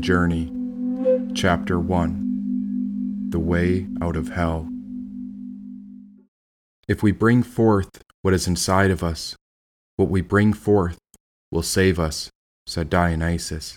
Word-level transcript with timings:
Journey, 0.00 0.52
Chapter 1.34 1.78
1 1.78 3.30
The 3.30 3.38
Way 3.38 3.88
Out 4.00 4.16
of 4.16 4.28
Hell. 4.28 4.68
If 6.86 7.02
we 7.02 7.12
bring 7.12 7.42
forth 7.42 8.02
what 8.22 8.34
is 8.34 8.46
inside 8.46 8.90
of 8.90 9.02
us, 9.02 9.36
what 9.96 10.08
we 10.08 10.20
bring 10.20 10.52
forth 10.52 10.98
will 11.50 11.62
save 11.62 11.98
us, 11.98 12.30
said 12.66 12.88
Dionysus. 12.88 13.76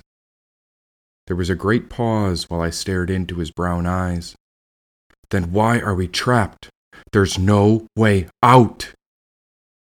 There 1.27 1.35
was 1.35 1.49
a 1.49 1.55
great 1.55 1.89
pause 1.89 2.49
while 2.49 2.61
I 2.61 2.69
stared 2.69 3.09
into 3.09 3.37
his 3.37 3.51
brown 3.51 3.85
eyes. 3.85 4.35
Then 5.29 5.51
why 5.51 5.79
are 5.79 5.95
we 5.95 6.07
trapped? 6.07 6.69
There's 7.11 7.39
no 7.39 7.87
way 7.95 8.27
out! 8.43 8.93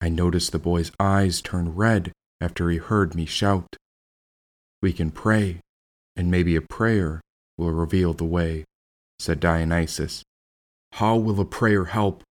I 0.00 0.09
noticed 0.09 0.52
the 0.52 0.59
boy's 0.59 0.92
eyes 0.98 1.42
turn 1.42 1.74
red 1.74 2.12
after 2.40 2.70
he 2.70 2.78
heard 2.78 3.14
me 3.14 3.26
shout. 3.26 3.76
We 4.80 4.92
can 4.92 5.10
pray, 5.10 5.60
and 6.16 6.30
maybe 6.30 6.56
a 6.56 6.62
prayer 6.62 7.20
will 7.56 7.73
reveal 7.73 8.12
the 8.12 8.24
way, 8.24 8.64
said 9.18 9.41
Dionysus. 9.41 10.23
How 10.92 11.16
will 11.16 11.41
a 11.41 11.45
prayer 11.45 11.87
help? 11.87 12.23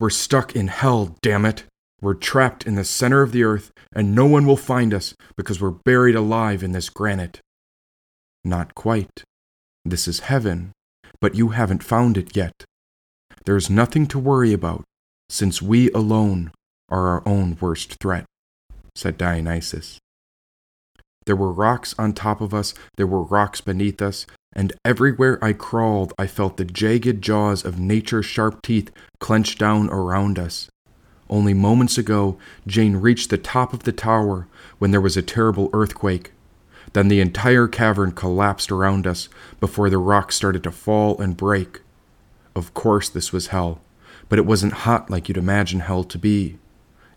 We're 0.00 0.10
stuck 0.10 0.54
in 0.54 0.68
hell, 0.68 1.16
damn 1.22 1.44
it! 1.44 1.64
We're 2.00 2.14
trapped 2.14 2.66
in 2.66 2.74
the 2.74 2.84
center 2.84 3.22
of 3.22 3.32
the 3.32 3.44
earth, 3.44 3.70
and 3.94 4.14
no 4.14 4.26
one 4.26 4.46
will 4.46 4.56
find 4.56 4.92
us 4.92 5.14
because 5.36 5.60
we're 5.60 5.70
buried 5.70 6.14
alive 6.14 6.62
in 6.62 6.72
this 6.72 6.90
granite. 6.90 7.40
Not 8.44 8.74
quite. 8.74 9.24
This 9.84 10.06
is 10.06 10.20
heaven, 10.20 10.72
but 11.20 11.34
you 11.34 11.48
haven't 11.50 11.82
found 11.82 12.16
it 12.18 12.36
yet. 12.36 12.64
There's 13.44 13.70
nothing 13.70 14.06
to 14.08 14.18
worry 14.18 14.52
about, 14.52 14.84
since 15.28 15.62
we 15.62 15.90
alone 15.92 16.50
are 16.88 17.08
our 17.08 17.22
own 17.26 17.56
worst 17.60 17.96
threat, 18.00 18.24
said 18.94 19.16
Dionysus. 19.16 19.98
There 21.26 21.36
were 21.36 21.52
rocks 21.52 21.94
on 21.98 22.12
top 22.12 22.40
of 22.40 22.54
us, 22.54 22.72
there 22.96 23.06
were 23.06 23.22
rocks 23.22 23.60
beneath 23.60 24.00
us, 24.00 24.26
and 24.52 24.72
everywhere 24.84 25.38
I 25.44 25.52
crawled 25.52 26.14
I 26.18 26.26
felt 26.26 26.56
the 26.56 26.64
jagged 26.64 27.20
jaws 27.20 27.64
of 27.64 27.80
nature's 27.80 28.26
sharp 28.26 28.62
teeth 28.62 28.90
clenched 29.18 29.58
down 29.58 29.90
around 29.90 30.38
us. 30.38 30.70
Only 31.28 31.52
moments 31.52 31.98
ago, 31.98 32.38
Jane 32.66 32.96
reached 32.96 33.30
the 33.30 33.38
top 33.38 33.72
of 33.72 33.82
the 33.82 33.92
tower 33.92 34.46
when 34.78 34.92
there 34.92 35.00
was 35.00 35.16
a 35.16 35.22
terrible 35.22 35.68
earthquake. 35.72 36.32
Then 36.92 37.08
the 37.08 37.20
entire 37.20 37.66
cavern 37.66 38.12
collapsed 38.12 38.70
around 38.70 39.06
us 39.06 39.28
before 39.58 39.90
the 39.90 39.98
rocks 39.98 40.36
started 40.36 40.62
to 40.62 40.70
fall 40.70 41.20
and 41.20 41.36
break. 41.36 41.80
Of 42.54 42.72
course, 42.72 43.08
this 43.08 43.32
was 43.32 43.48
hell, 43.48 43.80
but 44.28 44.38
it 44.38 44.46
wasn't 44.46 44.72
hot 44.72 45.10
like 45.10 45.28
you'd 45.28 45.36
imagine 45.36 45.80
hell 45.80 46.04
to 46.04 46.18
be. 46.18 46.58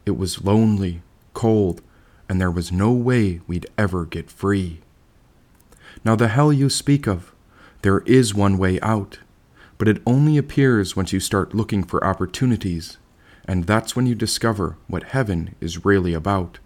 It 0.05 0.17
was 0.17 0.43
lonely, 0.43 1.03
cold, 1.33 1.81
and 2.30 2.39
there 2.39 2.52
was 2.52 2.72
no 2.72 2.91
way 2.91 3.41
we'd 3.47 3.67
ever 3.77 4.05
get 4.05 4.31
free. 4.31 4.80
Now, 6.05 6.16
the 6.16 6.30
hell 6.30 6.53
you 6.53 6.69
speak 6.69 7.08
of, 7.08 7.33
there 7.81 7.99
is 8.02 8.33
one 8.33 8.58
way 8.58 8.80
out, 8.81 9.19
but 9.77 9.88
it 9.88 10.02
only 10.05 10.38
appears 10.38 10.95
once 10.95 11.11
you 11.11 11.19
start 11.19 11.55
looking 11.55 11.83
for 11.83 12.05
opportunities, 12.05 12.97
and 13.45 13.66
that's 13.66 13.95
when 13.95 14.05
you 14.05 14.16
discover 14.16 14.77
what 14.88 15.03
heaven 15.03 15.55
is 15.59 15.83
really 15.83 16.13
about. 16.13 16.59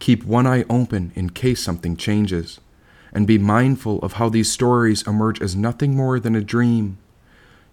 Keep 0.00 0.24
one 0.24 0.46
eye 0.46 0.64
open 0.68 1.12
in 1.14 1.30
case 1.30 1.62
something 1.62 1.96
changes, 1.96 2.60
and 3.12 3.26
be 3.26 3.38
mindful 3.38 4.00
of 4.00 4.14
how 4.14 4.28
these 4.28 4.50
stories 4.50 5.06
emerge 5.06 5.40
as 5.40 5.54
nothing 5.54 5.94
more 5.94 6.18
than 6.18 6.34
a 6.34 6.42
dream. 6.42 6.98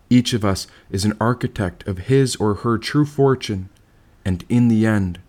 Each 0.09 0.33
of 0.33 0.45
us 0.45 0.67
is 0.91 1.05
an 1.05 1.17
architect 1.19 1.87
of 1.87 1.97
his 2.09 2.35
or 2.35 2.55
her 2.55 2.77
true 2.77 3.05
fortune 3.05 3.69
and 4.29 4.45
in 4.47 4.67
the 4.67 4.85
end, 4.85 5.19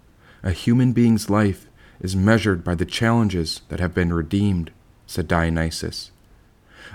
a 0.42 0.52
human 0.52 0.92
being's 0.92 1.30
life 1.30 1.66
is 2.00 2.16
measured 2.16 2.64
by 2.64 2.74
the 2.74 2.84
challenges 2.84 3.60
that 3.68 3.80
have 3.80 3.94
been 3.94 4.12
redeemed, 4.12 4.70
said 5.06 5.28
Dionysus. 5.28 6.10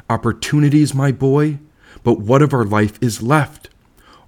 Opportunities, 0.10 0.94
my 0.94 1.12
boy, 1.12 1.60
but 2.04 2.20
what 2.20 2.42
of 2.42 2.54
our 2.54 2.66
life 2.66 3.02
is 3.02 3.22
left? 3.22 3.70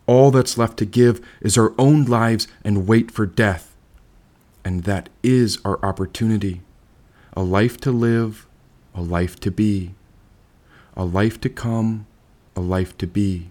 All 0.06 0.32
that's 0.32 0.58
left 0.58 0.78
to 0.78 0.86
give 0.86 1.20
is 1.42 1.58
our 1.58 1.74
own 1.78 2.06
lives 2.06 2.48
and 2.64 2.88
wait 2.88 3.12
for 3.12 3.26
death. 3.26 3.76
And 4.64 4.84
that 4.84 5.10
is 5.24 5.60
our 5.66 5.84
opportunity 5.84 6.62
a 7.34 7.44
life 7.44 7.78
to 7.80 7.92
live, 7.92 8.48
a 8.96 9.02
life 9.02 9.40
to 9.40 9.52
be, 9.52 9.92
a 10.96 11.06
life 11.06 11.40
to 11.40 11.50
come, 11.50 12.08
a 12.56 12.60
life 12.60 12.98
to 12.98 13.06
be, 13.06 13.50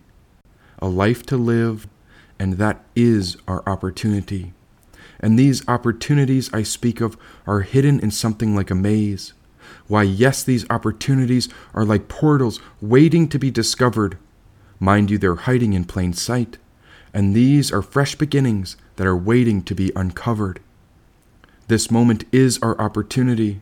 a 0.80 0.88
life 0.88 1.24
to 1.24 1.36
live, 1.36 1.86
and 2.36 2.54
that 2.54 2.84
is 2.96 3.36
our 3.46 3.62
opportunity. 3.64 4.52
And 5.20 5.38
these 5.38 5.66
opportunities 5.68 6.52
I 6.52 6.62
speak 6.62 7.00
of 7.00 7.16
are 7.46 7.60
hidden 7.60 8.00
in 8.00 8.10
something 8.10 8.54
like 8.54 8.70
a 8.70 8.74
maze. 8.74 9.32
Why, 9.88 10.02
yes, 10.02 10.42
these 10.42 10.68
opportunities 10.70 11.48
are 11.74 11.84
like 11.84 12.08
portals 12.08 12.60
waiting 12.80 13.28
to 13.28 13.38
be 13.38 13.50
discovered. 13.50 14.18
Mind 14.78 15.10
you, 15.10 15.18
they're 15.18 15.34
hiding 15.34 15.72
in 15.72 15.84
plain 15.84 16.12
sight. 16.12 16.58
And 17.14 17.34
these 17.34 17.72
are 17.72 17.82
fresh 17.82 18.14
beginnings 18.14 18.76
that 18.96 19.06
are 19.06 19.16
waiting 19.16 19.62
to 19.62 19.74
be 19.74 19.92
uncovered. 19.96 20.60
This 21.68 21.90
moment 21.90 22.24
is 22.30 22.58
our 22.62 22.78
opportunity. 22.80 23.60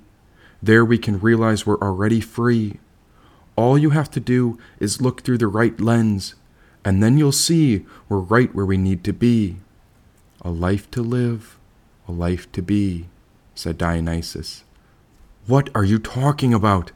There 0.63 0.85
we 0.85 0.99
can 0.99 1.21
realize 1.21 1.67
we're 1.67 1.79
already 1.79 2.21
free. 2.21 2.81
All 3.57 3.79
you 3.79 3.91
have 3.91 4.11
to 4.13 4.21
do 4.21 4.59
is 4.81 5.01
look 5.01 5.23
through 5.23 5.39
the 5.39 5.47
right 5.47 5.79
lens 5.81 6.35
and 6.85 7.03
then 7.03 7.17
you'll 7.17 7.33
see 7.33 7.87
we're 8.09 8.19
right 8.19 8.55
where 8.55 8.67
we 8.67 8.77
need 8.77 9.03
to 9.05 9.13
be. 9.13 9.57
A 10.45 10.51
life 10.51 10.91
to 10.91 11.03
live, 11.03 11.59
a 12.07 12.13
life 12.13 12.51
to 12.53 12.63
be, 12.63 13.07
said 13.55 13.79
Dionysus. 13.79 14.65
What 15.47 15.71
are 15.75 15.85
you 15.85 15.99
talking 15.99 16.53
about? 16.53 16.93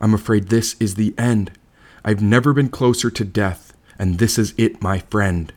I'm 0.00 0.14
afraid 0.14 0.48
this 0.48 0.74
is 0.80 0.96
the 0.96 1.14
end. 1.16 1.52
I've 2.04 2.22
never 2.22 2.52
been 2.52 2.68
closer 2.68 3.10
to 3.10 3.24
death, 3.24 3.72
and 3.98 4.18
this 4.18 4.38
is 4.38 4.52
it, 4.56 4.82
my 4.82 4.98
friend. 4.98 5.52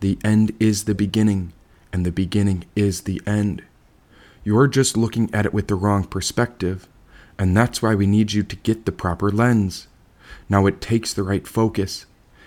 The 0.00 0.18
end 0.22 0.52
is 0.60 0.84
the 0.84 0.94
beginning, 0.94 1.52
and 1.92 2.04
the 2.04 2.12
beginning 2.12 2.64
is 2.76 3.02
the 3.02 3.22
end. 3.26 3.62
You're 4.44 4.68
just 4.68 4.96
looking 4.96 5.34
at 5.34 5.46
it 5.46 5.54
with 5.54 5.68
the 5.68 5.74
wrong 5.74 6.04
perspective, 6.04 6.86
and 7.38 7.56
that's 7.56 7.80
why 7.80 7.94
we 7.94 8.06
need 8.06 8.32
you 8.32 8.42
to 8.42 8.56
get 8.56 8.84
the 8.84 8.92
proper 8.92 9.30
lens. 9.30 9.88
Now 10.48 10.66
it 10.66 10.80
takes 10.80 11.12
the 11.12 11.22
right 11.22 11.46
focus 11.46 12.06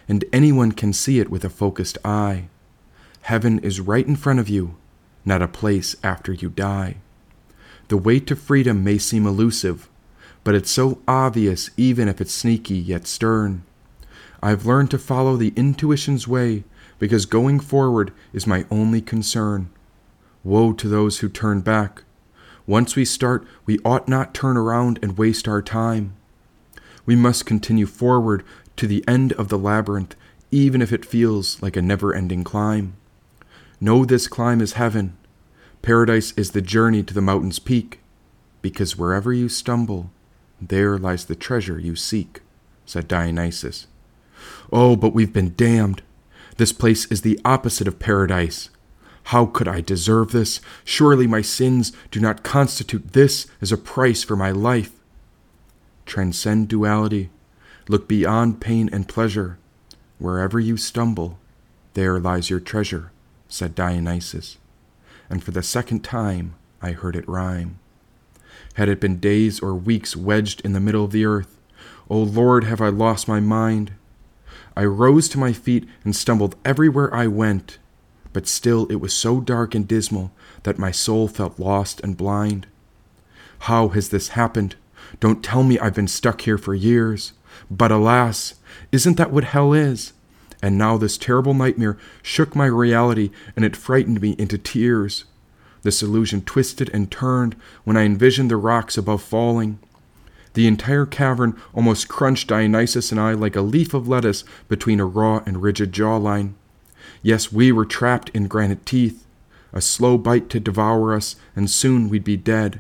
and 0.10 0.26
anyone 0.34 0.72
can 0.72 0.92
see 0.92 1.20
it 1.20 1.30
with 1.30 1.46
a 1.46 1.50
focused 1.50 2.00
eye. 2.04 2.50
Heaven 3.22 3.60
is 3.60 3.80
right 3.80 4.06
in 4.06 4.16
front 4.16 4.40
of 4.40 4.50
you, 4.50 4.76
not 5.26 5.42
a 5.42 5.48
place 5.48 5.96
after 6.04 6.34
you 6.34 6.50
die. 6.50 6.98
The 7.90 7.98
way 7.98 8.20
to 8.22 8.36
freedom 8.36 8.84
may 8.84 8.98
seem 8.98 9.26
elusive, 9.26 9.90
but 10.44 10.56
it's 10.56 10.72
so 10.72 11.02
obvious 11.08 11.70
even 11.78 12.08
if 12.08 12.22
it's 12.22 12.34
sneaky 12.34 12.78
yet 12.78 13.08
stern. 13.08 13.64
I've 14.42 14.66
learned 14.66 14.92
to 14.92 14.98
follow 14.98 15.36
the 15.36 15.54
intuition's 15.56 16.28
way 16.28 16.64
because 16.98 17.26
going 17.26 17.60
forward 17.60 18.14
is 18.34 18.48
my 18.48 18.66
only 18.72 19.02
concern. 19.02 19.70
Woe 20.44 20.74
to 20.74 20.88
those 20.88 21.20
who 21.20 21.30
turn 21.30 21.62
back. 21.62 22.04
Once 22.66 22.96
we 22.96 23.04
start, 23.04 23.46
we 23.66 23.80
ought 23.84 24.08
not 24.08 24.34
turn 24.34 24.56
around 24.56 25.00
and 25.02 25.18
waste 25.18 25.48
our 25.48 25.62
time. 25.62 26.14
We 27.06 27.16
must 27.16 27.46
continue 27.46 27.88
forward 27.88 28.44
to 28.78 28.86
the 28.86 29.04
end 29.08 29.34
of 29.34 29.50
the 29.50 29.58
labyrinth, 29.58 30.16
even 30.52 30.82
if 30.82 30.94
it 30.94 31.06
feels 31.06 31.62
like 31.62 31.76
a 31.76 31.82
never 31.82 32.14
ending 32.14 32.44
climb. 32.44 32.94
Know 33.82 34.06
this 34.06 34.28
climb 34.28 34.62
is 34.62 34.74
heaven. 34.74 35.18
Paradise 35.82 36.34
is 36.36 36.52
the 36.52 36.62
journey 36.62 37.04
to 37.04 37.14
the 37.14 37.22
mountain's 37.22 37.60
peak, 37.60 38.00
because 38.62 38.98
wherever 38.98 39.32
you 39.32 39.48
stumble, 39.48 40.12
there 40.62 40.98
lies 40.98 41.26
the 41.26 41.36
treasure 41.36 41.80
you 41.80 41.96
seek, 41.96 42.42
said 42.86 43.08
Dionysus. 43.08 43.88
Oh, 44.72 44.96
but 44.96 45.14
we've 45.14 45.34
been 45.34 45.56
damned. 45.56 46.02
This 46.58 46.74
place 46.74 47.06
is 47.06 47.22
the 47.22 47.40
opposite 47.46 47.88
of 47.88 48.00
paradise. 48.00 48.70
How 49.26 49.46
could 49.46 49.68
I 49.68 49.82
deserve 49.82 50.32
this? 50.32 50.60
Surely 50.84 51.28
my 51.28 51.42
sins 51.42 51.94
do 52.12 52.20
not 52.20 52.44
constitute 52.44 53.14
this 53.14 53.48
as 53.62 53.72
a 53.72 53.78
price 53.78 54.24
for 54.24 54.36
my 54.36 54.52
life. 54.52 54.92
Transcend 56.06 56.68
duality 56.68 57.30
Look 57.90 58.08
beyond 58.08 58.62
pain 58.62 58.88
and 58.94 59.08
pleasure. 59.08 59.58
Wherever 60.20 60.60
you 60.60 60.78
stumble, 60.78 61.40
there 61.96 62.20
lies 62.20 62.48
your 62.48 62.60
treasure, 62.60 63.12
said 63.50 63.76
Dionysus. 63.76 64.58
And 65.30 65.44
for 65.44 65.52
the 65.52 65.62
second 65.64 66.04
time 66.04 66.56
I 66.82 66.92
heard 66.92 67.18
it 67.18 67.28
rhyme. 67.28 67.80
Had 68.76 68.88
it 68.88 69.02
been 69.02 69.20
days 69.20 69.60
or 69.60 69.76
weeks 69.76 70.16
wedged 70.16 70.62
in 70.62 70.72
the 70.72 70.80
middle 70.80 71.04
of 71.04 71.12
the 71.12 71.26
earth, 71.26 71.58
O 72.10 72.20
Lord, 72.20 72.64
have 72.64 72.80
I 72.80 72.90
lost 72.90 73.28
my 73.28 73.42
mind? 73.42 73.92
I 74.76 74.86
rose 74.86 75.28
to 75.30 75.38
my 75.38 75.52
feet 75.52 75.88
and 76.06 76.16
stumbled 76.16 76.56
everywhere 76.64 77.14
I 77.14 77.28
went, 77.28 77.80
but 78.32 78.48
still 78.48 78.86
it 78.88 78.96
was 78.96 79.14
so 79.14 79.42
dark 79.42 79.76
and 79.76 79.88
dismal 79.88 80.32
that 80.64 80.80
my 80.80 80.92
soul 80.92 81.28
felt 81.28 81.60
lost 81.60 82.00
and 82.02 82.16
blind. 82.16 82.68
How 83.64 83.90
has 83.90 84.10
this 84.10 84.30
happened? 84.30 84.76
Don't 85.20 85.44
tell 85.44 85.64
me 85.64 85.78
I've 85.80 85.96
been 85.96 86.08
stuck 86.08 86.42
here 86.42 86.58
for 86.58 86.74
years. 86.74 87.34
But 87.70 87.92
alas, 87.92 88.56
isn't 88.92 89.18
that 89.18 89.32
what 89.32 89.44
hell 89.44 89.74
is? 89.74 90.14
And 90.62 90.78
now 90.78 90.98
this 90.98 91.18
terrible 91.18 91.54
nightmare 91.54 91.98
shook 92.22 92.56
my 92.56 92.66
reality 92.66 93.32
and 93.56 93.64
it 93.64 93.76
frightened 93.76 94.22
me 94.22 94.36
into 94.38 94.58
tears. 94.58 95.24
This 95.84 96.04
illusion 96.04 96.42
twisted 96.42 96.90
and 96.94 97.10
turned 97.10 97.56
when 97.86 97.96
I 97.96 98.04
envisioned 98.04 98.52
the 98.52 98.58
rocks 98.58 98.98
above 98.98 99.22
falling. 99.22 99.80
The 100.54 100.68
entire 100.68 101.06
cavern 101.06 101.56
almost 101.74 102.10
crunched 102.10 102.50
Dionysus 102.50 103.12
and 103.12 103.20
I 103.20 103.34
like 103.34 103.56
a 103.56 103.62
leaf 103.62 103.94
of 103.94 104.08
lettuce 104.08 104.44
between 104.68 105.00
a 105.00 105.06
raw 105.06 105.42
and 105.46 105.62
rigid 105.62 105.94
jawline. 105.94 106.54
Yes, 107.22 107.52
we 107.52 107.72
were 107.72 107.86
trapped 107.86 108.30
in 108.30 108.48
granite 108.48 108.86
teeth, 108.86 109.26
a 109.72 109.82
slow 109.82 110.18
bite 110.18 110.50
to 110.50 110.60
devour 110.60 111.14
us, 111.14 111.36
and 111.56 111.70
soon 111.70 112.10
we'd 112.10 112.24
be 112.24 112.38
dead. 112.38 112.80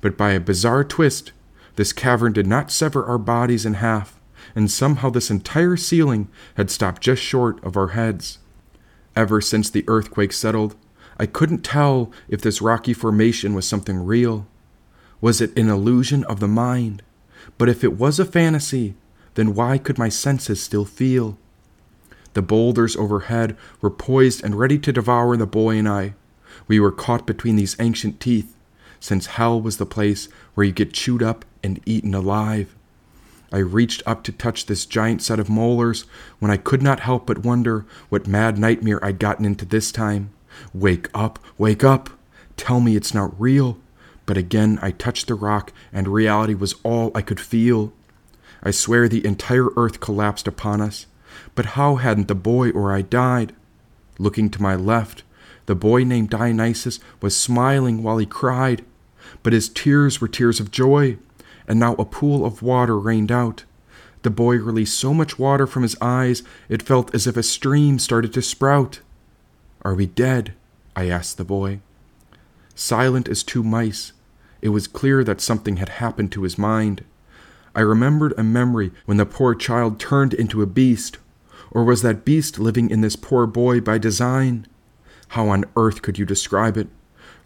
But 0.00 0.16
by 0.16 0.32
a 0.32 0.40
bizarre 0.40 0.84
twist, 0.84 1.32
this 1.76 1.92
cavern 1.92 2.32
did 2.32 2.46
not 2.46 2.70
sever 2.70 3.04
our 3.04 3.18
bodies 3.18 3.66
in 3.66 3.74
half, 3.74 4.18
and 4.54 4.70
somehow 4.70 5.10
this 5.10 5.30
entire 5.30 5.76
ceiling 5.76 6.28
had 6.56 6.70
stopped 6.70 7.02
just 7.02 7.22
short 7.22 7.62
of 7.64 7.76
our 7.76 7.88
heads. 7.88 8.38
Ever 9.16 9.40
since 9.40 9.70
the 9.70 9.84
earthquake 9.86 10.32
settled, 10.32 10.76
I 11.18 11.26
couldn't 11.26 11.62
tell 11.62 12.10
if 12.28 12.40
this 12.40 12.60
rocky 12.62 12.92
formation 12.92 13.54
was 13.54 13.66
something 13.66 14.04
real. 14.04 14.46
Was 15.20 15.40
it 15.40 15.56
an 15.56 15.68
illusion 15.68 16.24
of 16.24 16.40
the 16.40 16.48
mind? 16.48 17.02
But 17.56 17.68
if 17.68 17.84
it 17.84 17.96
was 17.96 18.18
a 18.18 18.24
fantasy, 18.24 18.94
then 19.34 19.54
why 19.54 19.78
could 19.78 19.98
my 19.98 20.08
senses 20.08 20.62
still 20.62 20.84
feel? 20.84 21.38
The 22.34 22.42
boulders 22.42 22.96
overhead 22.96 23.56
were 23.80 23.90
poised 23.90 24.42
and 24.44 24.56
ready 24.56 24.78
to 24.78 24.92
devour 24.92 25.36
the 25.36 25.46
boy 25.46 25.78
and 25.78 25.88
I. 25.88 26.14
We 26.66 26.80
were 26.80 26.92
caught 26.92 27.26
between 27.26 27.56
these 27.56 27.76
ancient 27.78 28.20
teeth, 28.20 28.56
since 28.98 29.26
hell 29.26 29.60
was 29.60 29.76
the 29.76 29.86
place 29.86 30.28
where 30.54 30.64
you 30.64 30.72
get 30.72 30.92
chewed 30.92 31.22
up 31.22 31.44
and 31.62 31.80
eaten 31.86 32.14
alive. 32.14 32.74
I 33.54 33.58
reached 33.58 34.02
up 34.04 34.24
to 34.24 34.32
touch 34.32 34.66
this 34.66 34.84
giant 34.84 35.22
set 35.22 35.38
of 35.38 35.48
molars 35.48 36.06
when 36.40 36.50
I 36.50 36.56
could 36.56 36.82
not 36.82 36.98
help 36.98 37.24
but 37.24 37.44
wonder 37.44 37.86
what 38.08 38.26
mad 38.26 38.58
nightmare 38.58 38.98
I'd 39.04 39.20
gotten 39.20 39.44
into 39.44 39.64
this 39.64 39.92
time. 39.92 40.30
Wake 40.72 41.08
up, 41.14 41.38
wake 41.56 41.84
up! 41.84 42.10
Tell 42.56 42.80
me 42.80 42.96
it's 42.96 43.14
not 43.14 43.40
real. 43.40 43.78
But 44.26 44.36
again 44.36 44.80
I 44.82 44.90
touched 44.90 45.28
the 45.28 45.36
rock, 45.36 45.72
and 45.92 46.08
reality 46.08 46.54
was 46.54 46.74
all 46.82 47.12
I 47.14 47.22
could 47.22 47.38
feel. 47.38 47.92
I 48.60 48.72
swear 48.72 49.08
the 49.08 49.24
entire 49.24 49.68
earth 49.76 50.00
collapsed 50.00 50.48
upon 50.48 50.80
us. 50.80 51.06
But 51.54 51.76
how 51.78 51.94
hadn't 51.94 52.26
the 52.26 52.34
boy 52.34 52.72
or 52.72 52.92
I 52.92 53.02
died? 53.02 53.54
Looking 54.18 54.50
to 54.50 54.62
my 54.62 54.74
left, 54.74 55.22
the 55.66 55.76
boy 55.76 56.02
named 56.02 56.30
Dionysus 56.30 56.98
was 57.22 57.36
smiling 57.36 58.02
while 58.02 58.18
he 58.18 58.26
cried, 58.26 58.84
but 59.44 59.52
his 59.52 59.68
tears 59.68 60.20
were 60.20 60.26
tears 60.26 60.58
of 60.58 60.72
joy 60.72 61.18
and 61.66 61.78
now 61.78 61.94
a 61.94 62.04
pool 62.04 62.44
of 62.44 62.62
water 62.62 62.98
rained 62.98 63.32
out. 63.32 63.64
The 64.22 64.30
boy 64.30 64.56
released 64.56 64.98
so 64.98 65.12
much 65.12 65.38
water 65.38 65.66
from 65.66 65.82
his 65.82 65.96
eyes 66.00 66.42
it 66.68 66.82
felt 66.82 67.14
as 67.14 67.26
if 67.26 67.36
a 67.36 67.42
stream 67.42 67.98
started 67.98 68.32
to 68.32 68.42
sprout. 68.42 69.00
Are 69.82 69.94
we 69.94 70.06
dead? 70.06 70.54
I 70.96 71.08
asked 71.08 71.36
the 71.36 71.44
boy. 71.44 71.80
Silent 72.74 73.28
as 73.28 73.42
two 73.42 73.62
mice, 73.62 74.12
it 74.62 74.70
was 74.70 74.86
clear 74.86 75.22
that 75.24 75.42
something 75.42 75.76
had 75.76 75.90
happened 75.90 76.32
to 76.32 76.42
his 76.42 76.56
mind. 76.56 77.04
I 77.74 77.80
remembered 77.80 78.32
a 78.38 78.42
memory 78.42 78.92
when 79.04 79.18
the 79.18 79.26
poor 79.26 79.54
child 79.54 80.00
turned 80.00 80.32
into 80.32 80.62
a 80.62 80.66
beast. 80.66 81.18
Or 81.70 81.84
was 81.84 82.02
that 82.02 82.24
beast 82.24 82.58
living 82.58 82.88
in 82.88 83.00
this 83.00 83.16
poor 83.16 83.46
boy 83.46 83.80
by 83.80 83.98
design? 83.98 84.66
How 85.28 85.48
on 85.48 85.64
earth 85.76 86.00
could 86.00 86.18
you 86.18 86.24
describe 86.24 86.76
it? 86.76 86.88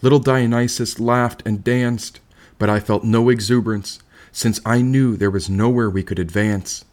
Little 0.01 0.19
Dionysus 0.21 1.01
laughed 1.01 1.43
and 1.45 1.65
danced, 1.65 2.21
but 2.59 2.71
I 2.71 2.79
felt 2.79 3.03
no 3.03 3.31
exuberance, 3.31 3.99
since 4.33 4.61
I 4.65 4.83
knew 4.83 5.17
there 5.17 5.31
was 5.31 5.49
nowhere 5.51 5.91
we 5.91 6.03
could 6.03 6.19
advance. 6.19 6.85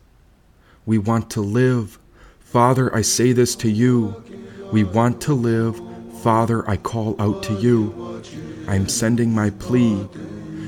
We 0.85 0.97
want 0.97 1.29
to 1.31 1.41
live. 1.41 1.99
Father, 2.39 2.93
I 2.95 3.01
say 3.01 3.31
this 3.31 3.55
to 3.57 3.69
you. 3.69 4.23
We 4.71 4.83
want 4.83 5.21
to 5.21 5.33
live. 5.33 5.81
Father, 6.21 6.67
I 6.69 6.77
call 6.77 7.19
out 7.19 7.43
to 7.43 7.53
you. 7.53 8.21
I 8.67 8.75
am 8.75 8.87
sending 8.87 9.33
my 9.33 9.49
plea. 9.51 10.07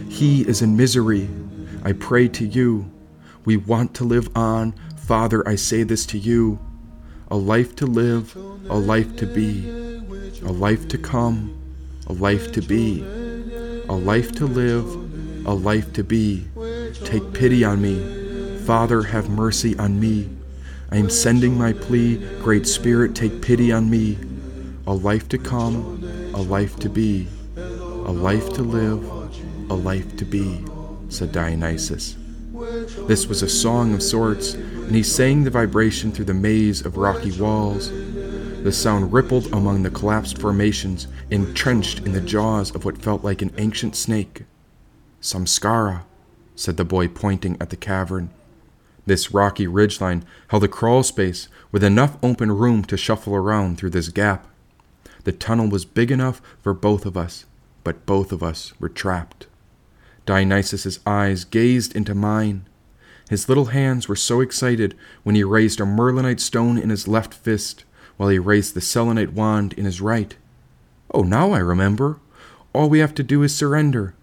He 0.09 0.47
is 0.47 0.61
in 0.61 0.77
misery. 0.77 1.29
I 1.83 1.93
pray 1.93 2.27
to 2.29 2.45
you. 2.45 2.91
We 3.45 3.57
want 3.57 3.93
to 3.95 4.03
live 4.03 4.29
on. 4.35 4.73
Father, 4.97 5.47
I 5.47 5.55
say 5.55 5.83
this 5.83 6.05
to 6.07 6.17
you. 6.17 6.59
A 7.29 7.37
life 7.37 7.75
to 7.77 7.85
live, 7.85 8.35
a 8.69 8.77
life 8.77 9.15
to 9.17 9.25
be, 9.25 9.67
a 10.43 10.51
life 10.51 10.87
to 10.87 10.97
come, 10.97 11.57
a 12.07 12.13
life 12.13 12.51
to 12.53 12.61
be, 12.61 13.01
a 13.89 13.93
life 13.93 14.31
to 14.33 14.45
live, 14.45 14.85
a 15.45 15.53
life 15.53 15.91
to 15.93 16.03
be. 16.03 16.45
Take 17.05 17.33
pity 17.33 17.63
on 17.63 17.81
me. 17.81 18.57
Father, 18.65 19.03
have 19.03 19.29
mercy 19.29 19.77
on 19.77 19.99
me. 19.99 20.29
I 20.91 20.97
am 20.97 21.09
sending 21.09 21.57
my 21.57 21.73
plea. 21.73 22.17
Great 22.41 22.67
Spirit, 22.67 23.15
take 23.15 23.41
pity 23.41 23.71
on 23.71 23.89
me. 23.89 24.17
A 24.87 24.93
life 24.93 25.27
to 25.29 25.37
come, 25.37 26.03
a 26.33 26.41
life 26.41 26.77
to 26.79 26.89
be, 26.89 27.27
a 27.55 28.11
life 28.11 28.53
to 28.53 28.63
live, 28.63 29.03
a 29.69 29.73
life 29.73 30.15
to 30.17 30.25
be, 30.25 30.63
said 31.09 31.31
Dionysus. 31.31 32.15
This 33.07 33.27
was 33.27 33.43
a 33.43 33.49
song 33.49 33.93
of 33.93 34.01
sorts, 34.01 34.53
and 34.53 34.95
he 34.95 35.03
sang 35.03 35.43
the 35.43 35.49
vibration 35.49 36.11
through 36.11 36.25
the 36.25 36.33
maze 36.33 36.85
of 36.85 36.97
rocky 36.97 37.31
walls. 37.39 37.89
The 38.63 38.71
sound 38.71 39.13
rippled 39.13 39.47
among 39.53 39.83
the 39.83 39.89
collapsed 39.89 40.39
formations, 40.39 41.07
entrenched 41.29 41.99
in 41.99 42.13
the 42.13 42.21
jaws 42.21 42.73
of 42.73 42.85
what 42.85 42.97
felt 42.97 43.23
like 43.23 43.41
an 43.41 43.53
ancient 43.57 43.95
snake. 43.95 44.43
Samskara, 45.21 46.03
said 46.57 46.75
the 46.75 46.83
boy, 46.83 47.07
pointing 47.07 47.55
at 47.61 47.69
the 47.69 47.77
cavern. 47.77 48.29
This 49.05 49.31
rocky 49.31 49.67
ridgeline 49.67 50.23
held 50.49 50.65
a 50.65 50.67
crawl 50.67 51.01
space 51.03 51.47
with 51.71 51.83
enough 51.83 52.17
open 52.21 52.51
room 52.51 52.83
to 52.85 52.97
shuffle 52.97 53.35
around 53.35 53.77
through 53.77 53.91
this 53.91 54.09
gap. 54.09 54.45
The 55.23 55.31
tunnel 55.31 55.69
was 55.69 55.85
big 55.85 56.11
enough 56.11 56.41
for 56.61 56.73
both 56.73 57.05
of 57.05 57.15
us, 57.15 57.45
but 57.85 58.05
both 58.05 58.33
of 58.33 58.43
us 58.43 58.73
were 58.79 58.89
trapped. 58.89 59.47
Dionysus's 60.25 60.99
eyes 61.05 61.45
gazed 61.45 61.95
into 61.95 62.13
mine. 62.13 62.65
His 63.29 63.47
little 63.47 63.65
hands 63.67 64.09
were 64.09 64.15
so 64.15 64.41
excited 64.41 64.95
when 65.23 65.35
he 65.35 65.43
raised 65.43 65.79
a 65.79 65.85
merlinite 65.85 66.41
stone 66.41 66.77
in 66.77 66.89
his 66.89 67.07
left 67.07 67.33
fist, 67.33 67.85
while 68.17 68.29
he 68.29 68.39
raised 68.39 68.73
the 68.73 68.81
selenite 68.81 69.31
wand 69.31 69.73
in 69.73 69.85
his 69.85 70.01
right. 70.01 70.35
Oh, 71.13 71.23
now 71.23 71.51
I 71.51 71.59
remember. 71.59 72.19
All 72.73 72.89
we 72.89 72.99
have 72.99 73.13
to 73.15 73.23
do 73.23 73.43
is 73.43 73.55
surrender. 73.55 74.15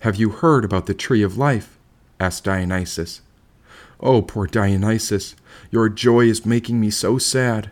Have 0.00 0.16
you 0.16 0.30
heard 0.30 0.64
about 0.64 0.86
the 0.86 0.94
tree 0.94 1.22
of 1.22 1.38
life? 1.38 1.78
Asked 2.22 2.44
Dionysus. 2.44 3.20
Oh, 4.00 4.22
poor 4.22 4.46
Dionysus, 4.46 5.34
your 5.70 5.88
joy 5.88 6.26
is 6.26 6.46
making 6.46 6.80
me 6.80 6.88
so 6.88 7.18
sad. 7.18 7.70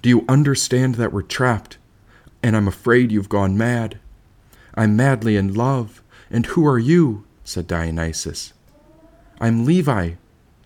Do 0.00 0.08
you 0.08 0.24
understand 0.28 0.94
that 0.94 1.12
we're 1.12 1.22
trapped? 1.22 1.76
And 2.42 2.56
I'm 2.56 2.66
afraid 2.66 3.12
you've 3.12 3.28
gone 3.28 3.58
mad. 3.58 3.98
I'm 4.74 4.96
madly 4.96 5.36
in 5.36 5.52
love. 5.52 6.02
And 6.30 6.46
who 6.46 6.66
are 6.66 6.78
you? 6.78 7.24
said 7.44 7.66
Dionysus. 7.66 8.54
I'm 9.40 9.66
Levi. 9.66 10.12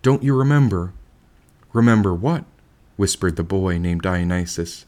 Don't 0.01 0.23
you 0.23 0.35
remember? 0.35 0.93
Remember 1.73 2.13
what? 2.13 2.45
whispered 2.95 3.35
the 3.35 3.43
boy 3.43 3.77
named 3.77 4.01
Dionysus. 4.01 4.85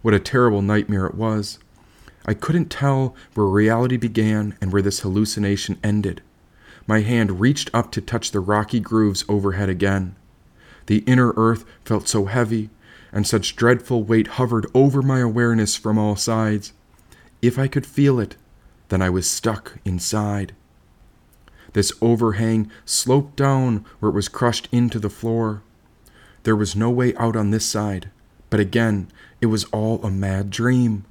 What 0.00 0.14
a 0.14 0.20
terrible 0.20 0.62
nightmare 0.62 1.06
it 1.06 1.14
was. 1.14 1.58
I 2.24 2.32
couldn't 2.32 2.70
tell 2.70 3.14
where 3.34 3.46
reality 3.46 3.96
began 3.98 4.56
and 4.60 4.72
where 4.72 4.82
this 4.82 5.00
hallucination 5.00 5.78
ended. 5.84 6.22
My 6.86 7.00
hand 7.00 7.40
reached 7.40 7.70
up 7.74 7.90
to 7.92 8.00
touch 8.00 8.30
the 8.30 8.40
rocky 8.40 8.80
grooves 8.80 9.24
overhead 9.28 9.68
again. 9.68 10.14
The 10.86 10.98
inner 10.98 11.32
earth 11.36 11.64
felt 11.84 12.08
so 12.08 12.26
heavy, 12.26 12.70
and 13.12 13.26
such 13.26 13.56
dreadful 13.56 14.04
weight 14.04 14.26
hovered 14.28 14.66
over 14.72 15.02
my 15.02 15.18
awareness 15.18 15.74
from 15.74 15.98
all 15.98 16.16
sides. 16.16 16.72
If 17.42 17.58
I 17.58 17.66
could 17.66 17.86
feel 17.86 18.20
it, 18.20 18.36
then 18.88 19.02
I 19.02 19.10
was 19.10 19.28
stuck 19.28 19.78
inside. 19.84 20.54
This 21.72 21.92
overhang 22.00 22.70
sloped 22.84 23.36
down 23.36 23.84
where 23.98 24.10
it 24.10 24.14
was 24.14 24.28
crushed 24.28 24.68
into 24.70 24.98
the 24.98 25.10
floor. 25.10 25.62
There 26.44 26.56
was 26.56 26.76
no 26.76 26.90
way 26.90 27.14
out 27.16 27.34
on 27.34 27.50
this 27.50 27.66
side, 27.66 28.10
but 28.48 28.60
again, 28.60 29.08
it 29.40 29.46
was 29.46 29.64
all 29.64 30.02
a 30.04 30.10
mad 30.10 30.50
dream. 30.50 31.04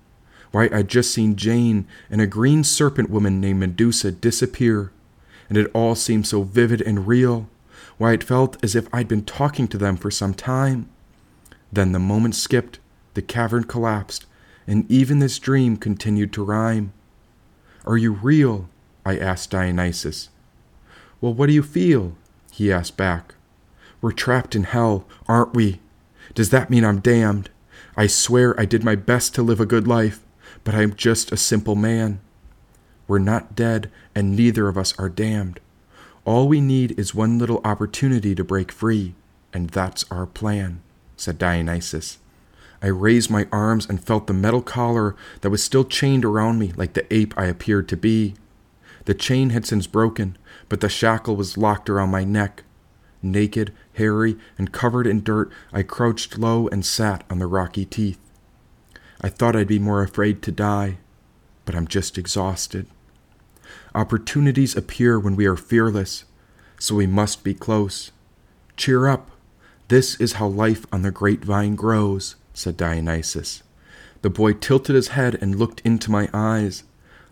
Why, 0.52 0.70
I'd 0.72 0.88
just 0.88 1.12
seen 1.12 1.36
Jane 1.36 1.86
and 2.10 2.22
a 2.22 2.28
green 2.28 2.64
serpent 2.64 3.10
woman 3.10 3.42
named 3.42 3.60
Medusa 3.60 4.12
disappear 4.12 4.92
and 5.50 5.58
it 5.58 5.70
all 5.74 5.96
seemed 5.96 6.28
so 6.28 6.44
vivid 6.44 6.82
and 6.82 7.08
real. 7.08 7.50
Why, 7.98 8.14
it 8.14 8.24
felt 8.24 8.62
as 8.64 8.76
if 8.76 8.88
I'd 8.94 9.08
been 9.08 9.24
talking 9.24 9.68
to 9.70 9.78
them 9.78 9.98
for 9.98 10.12
some 10.12 10.34
time. 10.34 10.90
Then 11.72 11.92
the 11.92 12.00
moment 12.00 12.36
skipped, 12.36 12.80
the 13.14 13.22
cavern 13.22 13.64
collapsed, 13.64 14.26
and 14.68 14.90
even 14.90 15.20
this 15.20 15.40
dream 15.40 15.78
continued 15.78 16.34
to 16.34 16.44
rhyme. 16.44 16.94
Are 17.86 17.98
you 17.98 18.14
real? 18.14 18.70
I 19.06 19.18
asked 19.18 19.52
Dionysus. 19.52 20.30
Well, 21.22 21.34
what 21.34 21.48
do 21.48 21.54
you 21.54 21.64
feel? 21.64 22.16
he 22.52 22.72
asked 22.72 22.98
back. 22.98 23.36
We're 24.02 24.12
trapped 24.12 24.56
in 24.56 24.64
hell, 24.64 25.06
aren't 25.28 25.54
we? 25.54 25.80
Does 26.34 26.50
that 26.50 26.70
mean 26.70 26.84
I'm 26.84 27.00
damned? 27.00 27.50
I 27.98 28.08
swear 28.08 28.60
I 28.60 28.66
did 28.66 28.84
my 28.84 28.96
best 28.96 29.36
to 29.36 29.44
live 29.44 29.60
a 29.60 29.66
good 29.66 29.88
life, 29.88 30.26
but 30.64 30.76
I'm 30.76 30.96
just 30.96 31.32
a 31.32 31.38
simple 31.38 31.76
man. 31.76 32.20
We're 33.08 33.20
not 33.20 33.56
dead, 33.56 33.92
and 34.14 34.36
neither 34.36 34.68
of 34.68 34.78
us 34.78 34.98
are 34.98 35.10
damned. 35.10 35.60
All 36.26 36.48
we 36.48 36.60
need 36.60 36.98
is 37.00 37.14
one 37.14 37.38
little 37.38 37.62
opportunity 37.64 38.34
to 38.34 38.44
break 38.44 38.72
free, 38.72 39.14
and 39.54 39.70
that's 39.70 40.06
our 40.10 40.26
plan, 40.26 40.82
said 41.16 41.38
Dionysus. 41.38 42.18
I 42.82 42.88
raised 42.88 43.30
my 43.30 43.48
arms 43.52 43.88
and 43.88 44.04
felt 44.04 44.28
the 44.28 44.34
metal 44.34 44.62
collar 44.62 45.16
that 45.42 45.50
was 45.50 45.64
still 45.64 45.84
chained 45.84 46.26
around 46.26 46.60
me 46.60 46.74
like 46.76 46.94
the 46.94 47.12
ape 47.14 47.34
I 47.38 47.46
appeared 47.46 47.88
to 47.90 47.98
be. 47.98 48.36
The 49.06 49.14
chain 49.14 49.52
had 49.52 49.66
since 49.66 49.88
broken, 49.88 50.38
but 50.68 50.82
the 50.82 50.90
shackle 50.90 51.36
was 51.36 51.58
locked 51.58 51.90
around 51.90 52.10
my 52.10 52.24
neck. 52.24 52.64
Naked, 53.22 53.72
hairy, 53.94 54.36
and 54.58 54.72
covered 54.72 55.08
in 55.08 55.24
dirt, 55.24 55.52
I 55.72 55.84
crouched 55.84 56.38
low 56.38 56.68
and 56.68 56.86
sat 56.86 57.24
on 57.30 57.40
the 57.40 57.48
rocky 57.48 57.86
teeth. 57.86 58.20
I 59.22 59.30
thought 59.30 59.56
I'd 59.56 59.68
be 59.68 59.80
more 59.80 60.02
afraid 60.02 60.42
to 60.44 60.52
die, 60.52 60.98
but 61.66 61.76
I'm 61.76 61.88
just 61.88 62.18
exhausted. 62.18 62.88
Opportunities 63.96 64.76
appear 64.76 65.18
when 65.18 65.38
we 65.38 65.46
are 65.46 65.56
fearless, 65.56 66.26
so 66.78 66.96
we 66.96 67.08
must 67.08 67.46
be 67.46 67.54
close. 67.54 68.12
Cheer 68.76 69.08
up. 69.08 69.32
This 69.88 70.20
is 70.20 70.34
how 70.34 70.48
life 70.48 70.86
on 70.92 71.02
the 71.02 71.12
grapevine 71.12 71.78
grows, 71.78 72.36
said 72.54 72.76
Dionysus. 72.76 73.64
The 74.22 74.30
boy 74.30 74.52
tilted 74.52 74.98
his 74.98 75.10
head 75.10 75.38
and 75.42 75.56
looked 75.56 75.80
into 75.86 76.12
my 76.12 76.28
eyes. 76.34 76.84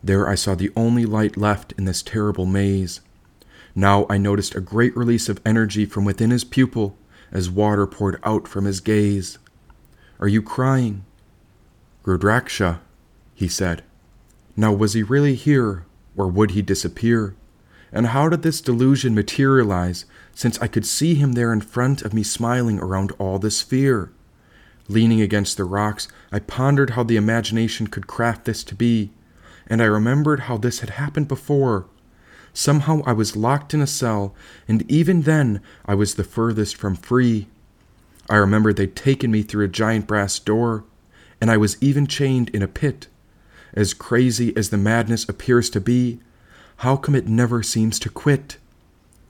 There 0.01 0.29
I 0.29 0.35
saw 0.35 0.55
the 0.55 0.71
only 0.73 1.05
light 1.05 1.35
left 1.35 1.73
in 1.73 1.83
this 1.83 2.01
terrible 2.01 2.45
maze. 2.45 3.01
Now 3.75 4.05
I 4.09 4.17
noticed 4.17 4.55
a 4.55 4.61
great 4.61 4.95
release 4.95 5.27
of 5.27 5.41
energy 5.45 5.85
from 5.85 6.05
within 6.05 6.31
his 6.31 6.45
pupil 6.45 6.95
as 7.29 7.49
water 7.49 7.85
poured 7.85 8.21
out 8.23 8.47
from 8.47 8.63
his 8.63 8.79
gaze. 8.79 9.37
Are 10.17 10.29
you 10.29 10.41
crying? 10.41 11.03
Rudraksha, 12.05 12.79
he 13.35 13.49
said. 13.49 13.83
Now 14.55 14.71
was 14.71 14.93
he 14.93 15.03
really 15.03 15.35
here, 15.35 15.83
or 16.15 16.27
would 16.27 16.51
he 16.51 16.61
disappear? 16.61 17.35
And 17.91 18.07
how 18.07 18.29
did 18.29 18.41
this 18.41 18.61
delusion 18.61 19.13
materialize, 19.13 20.05
since 20.33 20.59
I 20.59 20.67
could 20.67 20.85
see 20.85 21.15
him 21.15 21.33
there 21.33 21.53
in 21.53 21.61
front 21.61 22.01
of 22.01 22.13
me 22.13 22.23
smiling 22.23 22.79
around 22.79 23.11
all 23.19 23.39
this 23.39 23.61
fear? 23.61 24.11
Leaning 24.87 25.21
against 25.21 25.57
the 25.57 25.63
rocks, 25.63 26.07
I 26.31 26.39
pondered 26.39 26.91
how 26.91 27.03
the 27.03 27.15
imagination 27.15 27.87
could 27.87 28.07
craft 28.07 28.45
this 28.45 28.63
to 28.65 28.75
be, 28.75 29.11
and 29.67 29.81
I 29.81 29.85
remembered 29.85 30.41
how 30.41 30.57
this 30.57 30.79
had 30.79 30.91
happened 30.91 31.27
before. 31.27 31.85
Somehow 32.51 33.01
I 33.05 33.13
was 33.13 33.35
locked 33.35 33.73
in 33.73 33.81
a 33.81 33.87
cell, 33.87 34.35
and 34.67 34.89
even 34.91 35.21
then 35.21 35.61
I 35.85 35.95
was 35.95 36.15
the 36.15 36.23
furthest 36.23 36.75
from 36.75 36.95
free. 36.95 37.47
I 38.29 38.35
remembered 38.35 38.75
they'd 38.75 38.95
taken 38.95 39.31
me 39.31 39.41
through 39.41 39.65
a 39.65 39.69
giant 39.69 40.07
brass 40.07 40.37
door, 40.39 40.83
and 41.39 41.49
I 41.49 41.57
was 41.57 41.81
even 41.81 42.07
chained 42.07 42.49
in 42.49 42.61
a 42.61 42.67
pit. 42.67 43.07
As 43.73 43.93
crazy 43.93 44.55
as 44.55 44.69
the 44.69 44.77
madness 44.77 45.27
appears 45.27 45.69
to 45.71 45.81
be, 45.81 46.19
how 46.77 46.95
come 46.95 47.15
it 47.15 47.27
never 47.27 47.63
seems 47.63 47.97
to 47.99 48.09
quit? 48.09 48.57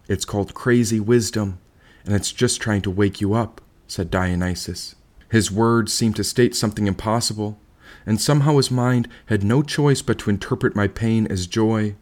It's 0.08 0.26
called 0.26 0.54
crazy 0.54 1.00
wisdom, 1.00 1.60
and 2.06 2.14
it's 2.14 2.32
just 2.32 2.62
trying 2.62 2.82
to 2.82 2.92
wake 2.92 3.22
you 3.22 3.34
up, 3.34 3.62
said 3.88 4.12
Dionysus. 4.12 4.96
His 5.30 5.52
words 5.52 5.94
seemed 5.94 6.16
to 6.18 6.24
state 6.24 6.56
something 6.56 6.88
impossible, 6.88 7.58
and 8.06 8.20
somehow 8.20 8.58
his 8.58 8.70
mind 8.70 9.08
had 9.28 9.44
no 9.44 9.62
choice 9.62 10.02
but 10.02 10.20
to 10.20 10.30
interpret 10.30 10.76
my 10.76 10.88
pain 10.88 11.26
as 11.28 11.48
joy. 11.48 11.96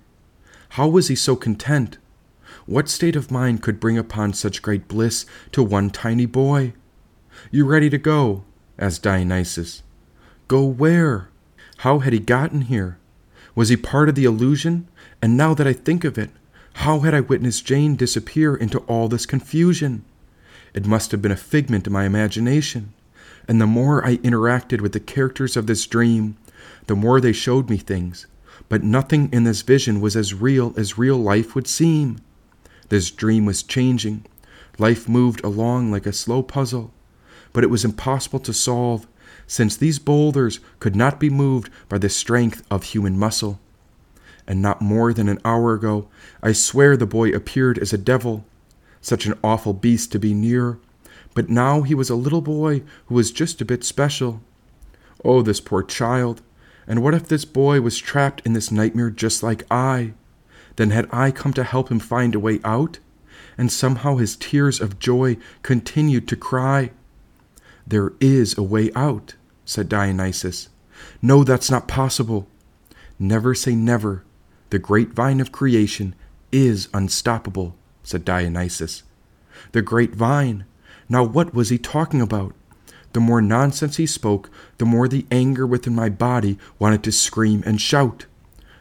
How 0.70 0.88
was 0.88 1.10
he 1.10 1.16
so 1.16 1.36
content? 1.36 1.98
What 2.66 2.90
state 2.90 3.16
of 3.16 3.32
mind 3.32 3.62
could 3.62 3.80
bring 3.80 3.98
upon 3.98 4.34
such 4.34 4.62
great 4.62 4.88
bliss 4.88 5.26
to 5.52 5.62
one 5.62 5.90
tiny 5.90 6.26
boy? 6.26 6.74
You 7.52 7.66
ready 7.66 7.90
to 7.90 7.98
go? 7.98 8.44
asked 8.80 9.04
Dionysus. 9.04 9.84
Go 10.48 10.66
where? 10.66 11.31
How 11.82 11.98
had 11.98 12.14
he 12.14 12.20
gotten 12.20 12.62
here? 12.62 13.00
Was 13.56 13.70
he 13.70 13.76
part 13.76 14.08
of 14.08 14.14
the 14.14 14.26
illusion? 14.26 14.88
And 15.20 15.36
now 15.36 15.56
that 15.56 15.66
I 15.66 15.74
think 15.74 16.04
of 16.04 16.16
it, 16.16 16.30
how 16.74 17.00
had 17.00 17.16
I 17.16 17.22
witnessed 17.22 17.66
Jane 17.66 17.96
disappear 17.96 18.56
into 18.56 18.82
all 18.82 19.08
this 19.08 19.26
confusion? 19.26 20.06
It 20.76 20.86
must 20.86 21.10
have 21.10 21.24
been 21.24 21.32
a 21.32 21.36
figment 21.36 21.88
of 21.88 21.94
my 21.94 22.06
imagination. 22.06 22.94
And 23.48 23.60
the 23.60 23.66
more 23.66 24.06
I 24.06 24.18
interacted 24.18 24.80
with 24.80 24.92
the 24.92 25.00
characters 25.00 25.58
of 25.58 25.66
this 25.66 25.88
dream, 25.88 26.38
the 26.86 26.96
more 26.96 27.20
they 27.20 27.34
showed 27.34 27.68
me 27.68 27.78
things, 27.78 28.28
but 28.70 28.84
nothing 28.84 29.28
in 29.34 29.44
this 29.44 29.64
vision 29.64 30.02
was 30.02 30.16
as 30.16 30.36
real 30.36 30.76
as 30.78 31.00
real 31.00 31.18
life 31.18 31.56
would 31.56 31.68
seem. 31.68 32.20
This 32.90 33.10
dream 33.10 33.44
was 33.46 33.64
changing. 33.64 34.28
Life 34.78 35.10
moved 35.10 35.44
along 35.44 35.90
like 35.90 36.06
a 36.06 36.14
slow 36.14 36.44
puzzle, 36.44 36.94
but 37.54 37.64
it 37.64 37.72
was 37.72 37.84
impossible 37.84 38.40
to 38.42 38.54
solve, 38.54 39.08
since 39.48 39.76
these 39.76 40.00
boulders 40.00 40.60
could 40.80 40.96
not 40.96 41.20
be 41.20 41.30
moved 41.30 41.72
by 41.90 41.98
the 41.98 42.10
strength 42.10 42.64
of 42.72 42.84
human 42.84 43.18
muscle. 43.18 43.60
And 44.48 44.62
not 44.62 44.82
more 44.82 45.14
than 45.14 45.30
an 45.30 45.40
hour 45.46 45.74
ago, 45.74 46.08
I 46.42 46.52
swear 46.52 46.98
the 46.98 47.06
boy 47.06 47.30
appeared 47.30 47.78
as 47.78 47.94
a 47.94 47.98
devil, 47.98 48.46
such 49.02 49.26
an 49.26 49.38
awful 49.44 49.74
beast 49.74 50.12
to 50.12 50.20
be 50.20 50.34
near, 50.34 50.80
but 51.34 51.50
now 51.50 51.82
he 51.82 51.96
was 51.96 52.10
a 52.10 52.16
little 52.16 52.42
boy 52.42 52.84
who 53.06 53.16
was 53.16 53.32
just 53.32 53.62
a 53.62 53.66
bit 53.66 53.84
special. 53.84 54.42
Oh, 55.24 55.42
this 55.42 55.62
poor 55.62 55.84
child! 55.84 56.42
And 56.88 57.02
what 57.02 57.14
if 57.14 57.28
this 57.28 57.46
boy 57.46 57.82
was 57.82 57.98
trapped 57.98 58.42
in 58.46 58.54
this 58.54 58.72
nightmare 58.72 59.12
just 59.12 59.44
like 59.44 59.64
I? 59.72 60.14
Then 60.76 60.90
had 60.90 61.08
I 61.12 61.32
come 61.32 61.54
to 61.54 61.64
help 61.64 61.90
him 61.90 62.00
find 62.00 62.36
a 62.36 62.40
way 62.40 62.60
out? 62.64 63.00
And 63.58 63.72
somehow 63.72 64.16
his 64.16 64.36
tears 64.36 64.82
of 64.82 65.00
joy 65.00 65.38
continued 65.62 66.28
to 66.30 66.36
cry. 66.36 66.92
There 67.92 68.14
is 68.22 68.58
a 68.58 68.64
way 68.64 68.90
out, 68.96 69.36
said 69.66 69.90
Dionysus. 69.90 70.70
No, 71.22 71.44
that's 71.44 71.70
not 71.70 71.90
possible. 71.90 72.48
Never 73.20 73.54
say 73.54 73.76
never. 73.76 74.24
The 74.70 74.80
great 74.80 75.10
vine 75.10 75.42
of 75.42 75.52
creation 75.52 76.16
is 76.54 76.88
unstoppable, 76.94 77.76
said 78.02 78.24
Dionysus. 78.24 79.04
The 79.74 79.82
great 79.82 80.16
vine. 80.16 80.64
Now, 81.10 81.26
what 81.26 81.54
was 81.54 81.68
he 81.68 81.78
talking 81.78 82.22
about? 82.22 82.56
The 83.12 83.20
more 83.20 83.42
nonsense 83.42 83.98
he 83.98 84.06
spoke, 84.06 84.50
the 84.78 84.86
more 84.86 85.10
the 85.10 85.26
anger 85.30 85.68
within 85.68 85.94
my 85.94 86.08
body 86.08 86.58
wanted 86.80 87.04
to 87.04 87.12
scream 87.12 87.62
and 87.66 87.82
shout. 87.82 88.26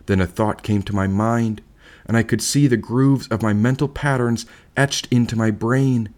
Then 0.06 0.20
a 0.20 0.26
thought 0.28 0.62
came 0.62 0.84
to 0.84 0.94
my 0.94 1.08
mind, 1.08 1.62
and 2.06 2.16
I 2.16 2.22
could 2.22 2.40
see 2.40 2.68
the 2.68 2.76
grooves 2.76 3.26
of 3.26 3.42
my 3.42 3.54
mental 3.54 3.88
patterns 3.88 4.46
etched 4.76 5.08
into 5.10 5.34
my 5.34 5.50
brain. 5.50 6.14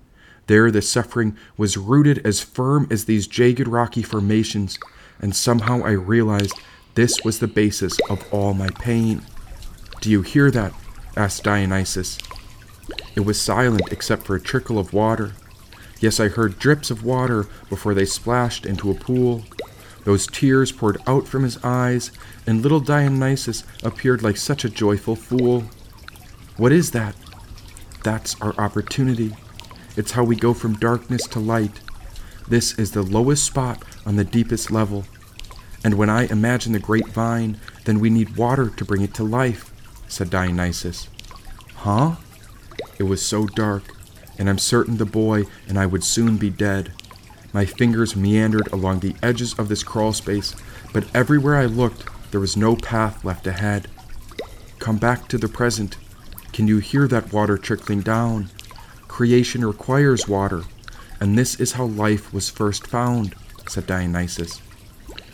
There 0.47 0.71
the 0.71 0.83
suffering 0.83 1.37
was 1.57 1.77
rooted 1.77 2.27
as 2.27 2.41
firm 2.41 2.87
as 2.91 3.05
these 3.05 3.27
jagged 3.27 3.69
rocky 3.69 4.03
formations, 4.03 4.79
and 5.21 5.35
somehow 5.35 5.83
I 5.85 5.93
realized 5.93 6.55
this 6.95 7.23
was 7.25 7.39
the 7.39 7.49
basis 7.49 7.99
of 8.11 8.23
all 8.33 8.53
my 8.53 8.69
pain. 8.81 9.23
Do 10.01 10.11
you 10.11 10.23
hear 10.23 10.51
that? 10.51 10.75
asked 11.17 11.45
Dionysus. 11.45 12.19
It 13.15 13.21
was 13.21 13.41
silent 13.41 13.93
except 13.93 14.25
for 14.25 14.35
a 14.35 14.41
trickle 14.41 14.79
of 14.79 14.93
water. 14.93 15.33
Yes, 16.01 16.19
I 16.19 16.29
heard 16.29 16.59
drips 16.59 16.91
of 16.91 17.05
water 17.05 17.47
before 17.69 17.95
they 17.95 18.05
splashed 18.05 18.67
into 18.67 18.91
a 18.91 18.95
pool. 18.95 19.45
Those 20.05 20.27
tears 20.27 20.73
poured 20.73 20.99
out 21.07 21.29
from 21.29 21.45
his 21.45 21.59
eyes, 21.63 22.11
and 22.47 22.61
little 22.61 22.81
Dionysus 22.81 23.63
appeared 23.85 24.23
like 24.23 24.37
such 24.37 24.65
a 24.65 24.71
joyful 24.71 25.15
fool. 25.15 25.65
What 26.57 26.73
is 26.73 26.91
that? 26.91 27.15
That's 28.03 28.39
our 28.41 28.53
opportunity. 28.55 29.37
It's 29.97 30.13
how 30.13 30.25
we 30.25 30.37
go 30.37 30.55
from 30.55 30.75
darkness 30.75 31.27
to 31.29 31.39
light. 31.39 31.81
This 32.49 32.79
is 32.79 32.93
the 32.93 33.03
lowest 33.03 33.45
spot 33.45 33.83
on 34.07 34.17
the 34.17 34.25
deepest 34.25 34.71
level. 34.71 35.05
And 35.85 35.95
when 35.95 36.11
I 36.11 36.27
imagine 36.27 36.73
the 36.73 36.79
grapevine, 36.79 37.59
then 37.85 38.01
we 38.01 38.11
need 38.11 38.37
water 38.37 38.71
to 38.71 38.85
bring 38.85 39.03
it 39.03 39.15
to 39.15 39.25
life, 39.25 39.73
said 40.09 40.31
Dionysus. 40.31 41.09
Huh? 41.77 42.17
It 42.99 43.05
was 43.05 43.25
so 43.25 43.47
dark 43.47 43.85
and 44.39 44.49
I'm 44.49 44.59
certain 44.59 44.97
the 44.97 45.05
boy 45.05 45.45
and 45.69 45.79
I 45.79 45.87
would 45.87 46.05
soon 46.05 46.37
be 46.37 46.51
dead. 46.51 46.93
My 47.53 47.65
fingers 47.67 48.17
meandered 48.17 48.67
along 48.73 49.01
the 49.01 49.15
edges 49.23 49.55
of 49.59 49.69
this 49.69 49.83
crawl 49.83 50.13
space, 50.13 50.55
but 50.93 51.07
everywhere 51.15 51.57
I 51.57 51.67
looked, 51.67 52.09
there 52.31 52.41
was 52.41 52.57
no 52.57 52.77
path 52.77 53.25
left 53.25 53.47
ahead. 53.47 53.89
Come 54.79 54.97
back 54.97 55.29
to 55.29 55.39
the 55.39 55.49
present. 55.49 55.97
Can 56.53 56.67
you 56.67 56.79
hear 56.79 57.07
that 57.09 57.33
water 57.33 57.59
trickling 57.59 58.01
down? 58.01 58.49
Creation 59.13 59.63
requires 59.63 60.27
water, 60.27 60.63
and 61.21 61.37
this 61.37 61.61
is 61.61 61.73
how 61.73 61.85
life 61.85 62.33
was 62.33 62.49
first 62.49 62.87
found, 62.87 63.35
said 63.69 63.87
Dionysus. 63.87 64.63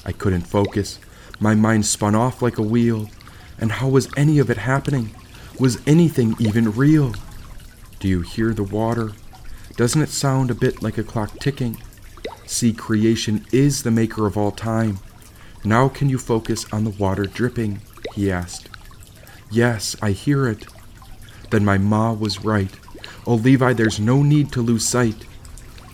I 0.05 0.11
couldn't 0.11 0.49
focus. 0.49 0.99
My 1.39 1.55
mind 1.55 1.87
spun 1.87 2.17
off 2.17 2.43
like 2.43 2.59
a 2.59 2.71
wheel. 2.75 3.09
And 3.57 3.71
how 3.71 3.89
was 3.89 4.11
any 4.17 4.41
of 4.41 4.51
it 4.51 4.57
happening? 4.57 5.15
Was 5.61 5.81
anything 5.87 6.35
even 6.41 6.73
real? 6.73 7.15
Do 8.01 8.09
you 8.09 8.23
hear 8.23 8.53
the 8.53 8.65
water? 8.65 9.13
Doesn't 9.77 10.03
it 10.03 10.09
sound 10.09 10.51
a 10.51 10.57
bit 10.57 10.83
like 10.83 10.99
a 10.99 11.05
clock 11.05 11.39
ticking? 11.39 11.81
See, 12.47 12.73
creation 12.73 13.47
is 13.53 13.85
the 13.85 13.93
maker 13.93 14.27
of 14.27 14.37
all 14.37 14.51
time. 14.51 14.99
Now 15.63 15.89
can 15.89 16.09
you 16.09 16.19
focus 16.19 16.67
on 16.73 16.83
the 16.83 16.91
water 16.99 17.27
dripping? 17.27 17.81
he 18.17 18.29
asked. 18.29 18.71
Yes, 19.53 19.95
I 20.03 20.11
hear 20.11 20.49
it. 20.49 20.67
Then 21.51 21.65
my 21.65 21.79
ma 21.79 22.13
was 22.13 22.45
right. 22.45 22.73
Oh, 23.29 23.35
Levi, 23.35 23.75
there's 23.75 24.01
no 24.01 24.23
need 24.23 24.51
to 24.53 24.63
lose 24.63 24.87
sight. 24.87 25.27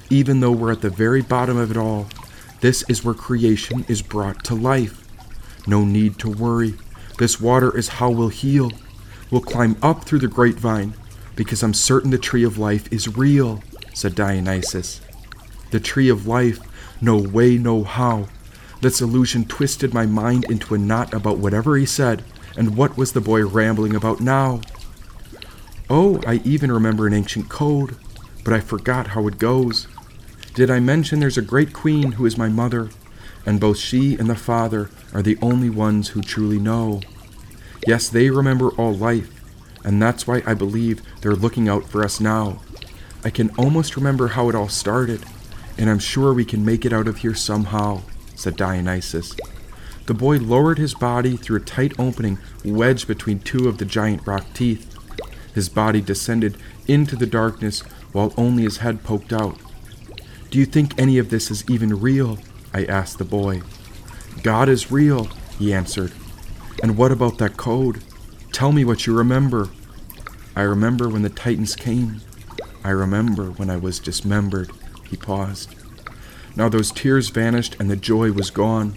Even 0.08 0.38
though 0.38 0.52
we're 0.52 0.70
at 0.70 0.82
the 0.82 0.88
very 0.88 1.20
bottom 1.20 1.56
of 1.56 1.72
it 1.72 1.76
all, 1.76 2.06
this 2.60 2.84
is 2.88 3.04
where 3.04 3.12
creation 3.12 3.84
is 3.88 4.02
brought 4.02 4.44
to 4.44 4.54
life. 4.54 5.02
No 5.66 5.84
need 5.84 6.16
to 6.20 6.30
worry. 6.30 6.74
This 7.18 7.40
water 7.40 7.76
is 7.76 7.88
how 7.88 8.10
we'll 8.10 8.28
heal. 8.28 8.70
We'll 9.32 9.40
climb 9.40 9.76
up 9.82 10.04
through 10.04 10.20
the 10.20 10.28
grapevine, 10.28 10.94
because 11.34 11.64
I'm 11.64 11.74
certain 11.74 12.12
the 12.12 12.18
tree 12.18 12.44
of 12.44 12.56
life 12.56 12.86
is 12.92 13.16
real, 13.16 13.64
said 13.92 14.14
Dionysus. 14.14 15.00
The 15.72 15.80
tree 15.80 16.08
of 16.08 16.28
life, 16.28 16.60
No 17.00 17.16
way, 17.16 17.58
no 17.58 17.82
how. 17.82 18.28
This 18.80 19.00
illusion 19.00 19.44
twisted 19.46 19.92
my 19.92 20.06
mind 20.06 20.44
into 20.44 20.72
a 20.72 20.78
knot 20.78 21.12
about 21.12 21.38
whatever 21.38 21.76
he 21.76 21.84
said, 21.84 22.22
and 22.56 22.76
what 22.76 22.96
was 22.96 23.10
the 23.10 23.20
boy 23.20 23.44
rambling 23.44 23.96
about 23.96 24.20
now? 24.20 24.60
Oh, 25.96 26.20
I 26.26 26.40
even 26.44 26.72
remember 26.72 27.06
an 27.06 27.14
ancient 27.14 27.48
code, 27.48 27.94
but 28.42 28.52
I 28.52 28.58
forgot 28.58 29.06
how 29.06 29.28
it 29.28 29.38
goes. 29.38 29.86
Did 30.52 30.68
I 30.68 30.80
mention 30.80 31.20
there's 31.20 31.38
a 31.38 31.40
great 31.40 31.72
queen 31.72 32.10
who 32.10 32.26
is 32.26 32.36
my 32.36 32.48
mother, 32.48 32.88
and 33.46 33.60
both 33.60 33.78
she 33.78 34.16
and 34.16 34.28
the 34.28 34.34
father 34.34 34.90
are 35.12 35.22
the 35.22 35.38
only 35.40 35.70
ones 35.70 36.08
who 36.08 36.20
truly 36.20 36.58
know? 36.58 37.00
Yes, 37.86 38.08
they 38.08 38.28
remember 38.28 38.70
all 38.70 38.92
life, 38.92 39.40
and 39.84 40.02
that's 40.02 40.26
why 40.26 40.42
I 40.44 40.52
believe 40.54 41.00
they're 41.20 41.36
looking 41.36 41.68
out 41.68 41.88
for 41.88 42.02
us 42.02 42.18
now. 42.18 42.60
I 43.24 43.30
can 43.30 43.50
almost 43.50 43.94
remember 43.94 44.26
how 44.26 44.48
it 44.48 44.56
all 44.56 44.68
started, 44.68 45.24
and 45.78 45.88
I'm 45.88 46.00
sure 46.00 46.34
we 46.34 46.44
can 46.44 46.64
make 46.64 46.84
it 46.84 46.92
out 46.92 47.06
of 47.06 47.18
here 47.18 47.36
somehow, 47.36 48.02
said 48.34 48.56
Dionysus. 48.56 49.36
The 50.06 50.14
boy 50.14 50.38
lowered 50.38 50.78
his 50.78 50.94
body 50.94 51.36
through 51.36 51.58
a 51.58 51.64
tight 51.64 52.00
opening 52.00 52.40
wedged 52.64 53.06
between 53.06 53.38
two 53.38 53.68
of 53.68 53.78
the 53.78 53.84
giant 53.84 54.26
rock 54.26 54.44
teeth. 54.54 54.90
His 55.54 55.68
body 55.68 56.00
descended 56.00 56.56
into 56.86 57.16
the 57.16 57.26
darkness 57.26 57.80
while 58.12 58.34
only 58.36 58.64
his 58.64 58.78
head 58.78 59.02
poked 59.04 59.32
out. 59.32 59.58
Do 60.50 60.58
you 60.58 60.66
think 60.66 60.98
any 60.98 61.18
of 61.18 61.30
this 61.30 61.50
is 61.50 61.64
even 61.68 62.00
real? 62.00 62.38
I 62.72 62.84
asked 62.84 63.18
the 63.18 63.24
boy. 63.24 63.62
God 64.42 64.68
is 64.68 64.90
real, 64.90 65.24
he 65.58 65.72
answered. 65.72 66.12
And 66.82 66.96
what 66.96 67.12
about 67.12 67.38
that 67.38 67.56
code? 67.56 68.02
Tell 68.52 68.72
me 68.72 68.84
what 68.84 69.06
you 69.06 69.16
remember. 69.16 69.70
I 70.56 70.62
remember 70.62 71.08
when 71.08 71.22
the 71.22 71.30
Titans 71.30 71.74
came. 71.74 72.20
I 72.84 72.90
remember 72.90 73.46
when 73.52 73.70
I 73.70 73.76
was 73.76 73.98
dismembered. 73.98 74.70
He 75.08 75.16
paused. 75.16 75.74
Now 76.56 76.68
those 76.68 76.92
tears 76.92 77.30
vanished 77.30 77.76
and 77.80 77.90
the 77.90 77.96
joy 77.96 78.32
was 78.32 78.50
gone. 78.50 78.96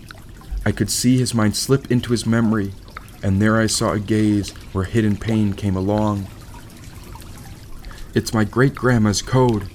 I 0.65 0.71
could 0.71 0.89
see 0.89 1.17
his 1.17 1.33
mind 1.33 1.55
slip 1.55 1.89
into 1.91 2.11
his 2.11 2.25
memory, 2.25 2.73
and 3.23 3.41
there 3.41 3.57
I 3.57 3.67
saw 3.67 3.93
a 3.93 3.99
gaze 3.99 4.49
where 4.73 4.83
hidden 4.83 5.15
pain 5.17 5.53
came 5.53 5.75
along. 5.75 6.27
It's 8.17 8.33
my 8.33 8.45
great 8.45 8.73
grandma's 8.73 9.21
code, 9.21 9.69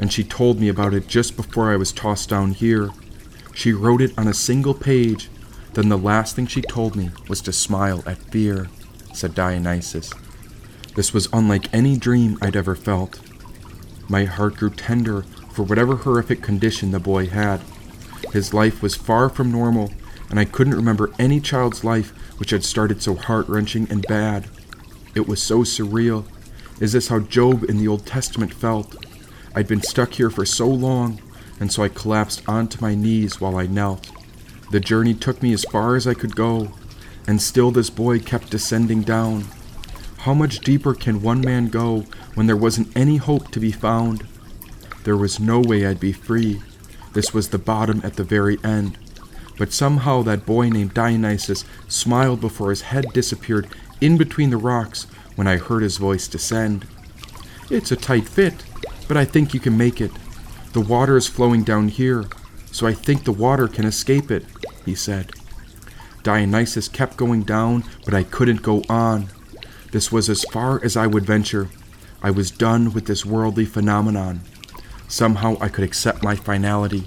and 0.00 0.10
she 0.10 0.24
told 0.24 0.58
me 0.58 0.70
about 0.70 0.94
it 0.94 1.08
just 1.08 1.36
before 1.36 1.70
I 1.70 1.76
was 1.76 1.92
tossed 1.92 2.30
down 2.30 2.52
here. 2.52 2.88
She 3.52 3.74
wrote 3.74 4.00
it 4.00 4.14
on 4.16 4.26
a 4.26 4.32
single 4.32 4.72
page, 4.72 5.28
then 5.74 5.90
the 5.90 5.98
last 5.98 6.34
thing 6.34 6.46
she 6.46 6.62
told 6.62 6.96
me 6.96 7.10
was 7.28 7.42
to 7.42 7.52
smile 7.52 8.02
at 8.06 8.16
fear, 8.16 8.70
said 9.12 9.34
Dionysus. 9.34 10.10
This 10.94 11.12
was 11.12 11.28
unlike 11.34 11.68
any 11.74 11.98
dream 11.98 12.38
I'd 12.40 12.56
ever 12.56 12.74
felt. 12.74 13.20
My 14.08 14.24
heart 14.24 14.56
grew 14.56 14.70
tender 14.70 15.20
for 15.50 15.62
whatever 15.62 15.96
horrific 15.96 16.40
condition 16.40 16.92
the 16.92 16.98
boy 16.98 17.26
had. 17.26 17.60
His 18.32 18.54
life 18.54 18.80
was 18.80 18.94
far 18.94 19.28
from 19.28 19.52
normal, 19.52 19.92
and 20.30 20.40
I 20.40 20.46
couldn't 20.46 20.76
remember 20.76 21.12
any 21.18 21.40
child's 21.40 21.84
life 21.84 22.12
which 22.40 22.52
had 22.52 22.64
started 22.64 23.02
so 23.02 23.16
heart 23.16 23.46
wrenching 23.50 23.86
and 23.90 24.00
bad. 24.08 24.48
It 25.14 25.28
was 25.28 25.42
so 25.42 25.58
surreal. 25.58 26.24
Is 26.82 26.90
this 26.90 27.06
how 27.06 27.20
Job 27.20 27.62
in 27.62 27.76
the 27.78 27.86
Old 27.86 28.04
Testament 28.06 28.52
felt? 28.52 28.96
I'd 29.54 29.68
been 29.68 29.82
stuck 29.82 30.14
here 30.14 30.30
for 30.30 30.44
so 30.44 30.66
long, 30.66 31.20
and 31.60 31.70
so 31.70 31.84
I 31.84 31.88
collapsed 31.88 32.42
onto 32.48 32.80
my 32.80 32.96
knees 32.96 33.40
while 33.40 33.54
I 33.54 33.68
knelt. 33.68 34.10
The 34.72 34.80
journey 34.80 35.14
took 35.14 35.40
me 35.44 35.52
as 35.52 35.64
far 35.70 35.94
as 35.94 36.08
I 36.08 36.14
could 36.14 36.34
go, 36.34 36.72
and 37.24 37.40
still 37.40 37.70
this 37.70 37.88
boy 37.88 38.18
kept 38.18 38.50
descending 38.50 39.02
down. 39.02 39.44
How 40.16 40.34
much 40.34 40.58
deeper 40.58 40.92
can 40.92 41.22
one 41.22 41.40
man 41.40 41.68
go 41.68 42.04
when 42.34 42.48
there 42.48 42.56
wasn't 42.56 42.96
any 42.96 43.18
hope 43.18 43.52
to 43.52 43.60
be 43.60 43.70
found? 43.70 44.26
There 45.04 45.16
was 45.16 45.38
no 45.38 45.60
way 45.60 45.86
I'd 45.86 46.00
be 46.00 46.12
free. 46.12 46.62
This 47.12 47.32
was 47.32 47.50
the 47.50 47.58
bottom 47.58 48.00
at 48.02 48.16
the 48.16 48.24
very 48.24 48.58
end. 48.64 48.98
But 49.56 49.72
somehow 49.72 50.22
that 50.22 50.44
boy 50.44 50.68
named 50.68 50.94
Dionysus 50.94 51.64
smiled 51.86 52.40
before 52.40 52.70
his 52.70 52.82
head 52.82 53.12
disappeared 53.12 53.68
in 54.00 54.16
between 54.16 54.50
the 54.50 54.56
rocks 54.56 55.06
when 55.36 55.46
I 55.46 55.56
heard 55.56 55.82
his 55.82 55.96
voice 55.96 56.28
descend. 56.28 56.86
It's 57.70 57.92
a 57.92 57.96
tight 57.96 58.28
fit, 58.28 58.64
but 59.08 59.16
I 59.16 59.24
think 59.24 59.54
you 59.54 59.60
can 59.60 59.76
make 59.76 60.00
it. 60.00 60.10
The 60.72 60.80
water 60.80 61.16
is 61.16 61.26
flowing 61.26 61.64
down 61.64 61.88
here, 61.88 62.26
so 62.70 62.86
I 62.86 62.94
think 62.94 63.24
the 63.24 63.32
water 63.32 63.68
can 63.68 63.84
escape 63.84 64.30
it, 64.30 64.44
he 64.84 64.94
said. 64.94 65.32
Dionysus 66.22 66.88
kept 66.88 67.16
going 67.16 67.42
down, 67.42 67.84
but 68.04 68.14
I 68.14 68.22
couldn't 68.22 68.62
go 68.62 68.82
on. 68.88 69.28
This 69.90 70.10
was 70.10 70.30
as 70.30 70.44
far 70.44 70.82
as 70.84 70.96
I 70.96 71.06
would 71.06 71.26
venture. 71.26 71.68
I 72.22 72.30
was 72.30 72.50
done 72.50 72.92
with 72.92 73.06
this 73.06 73.26
worldly 73.26 73.64
phenomenon. 73.64 74.40
Somehow 75.08 75.56
I 75.60 75.68
could 75.68 75.84
accept 75.84 76.22
my 76.22 76.36
finality, 76.36 77.04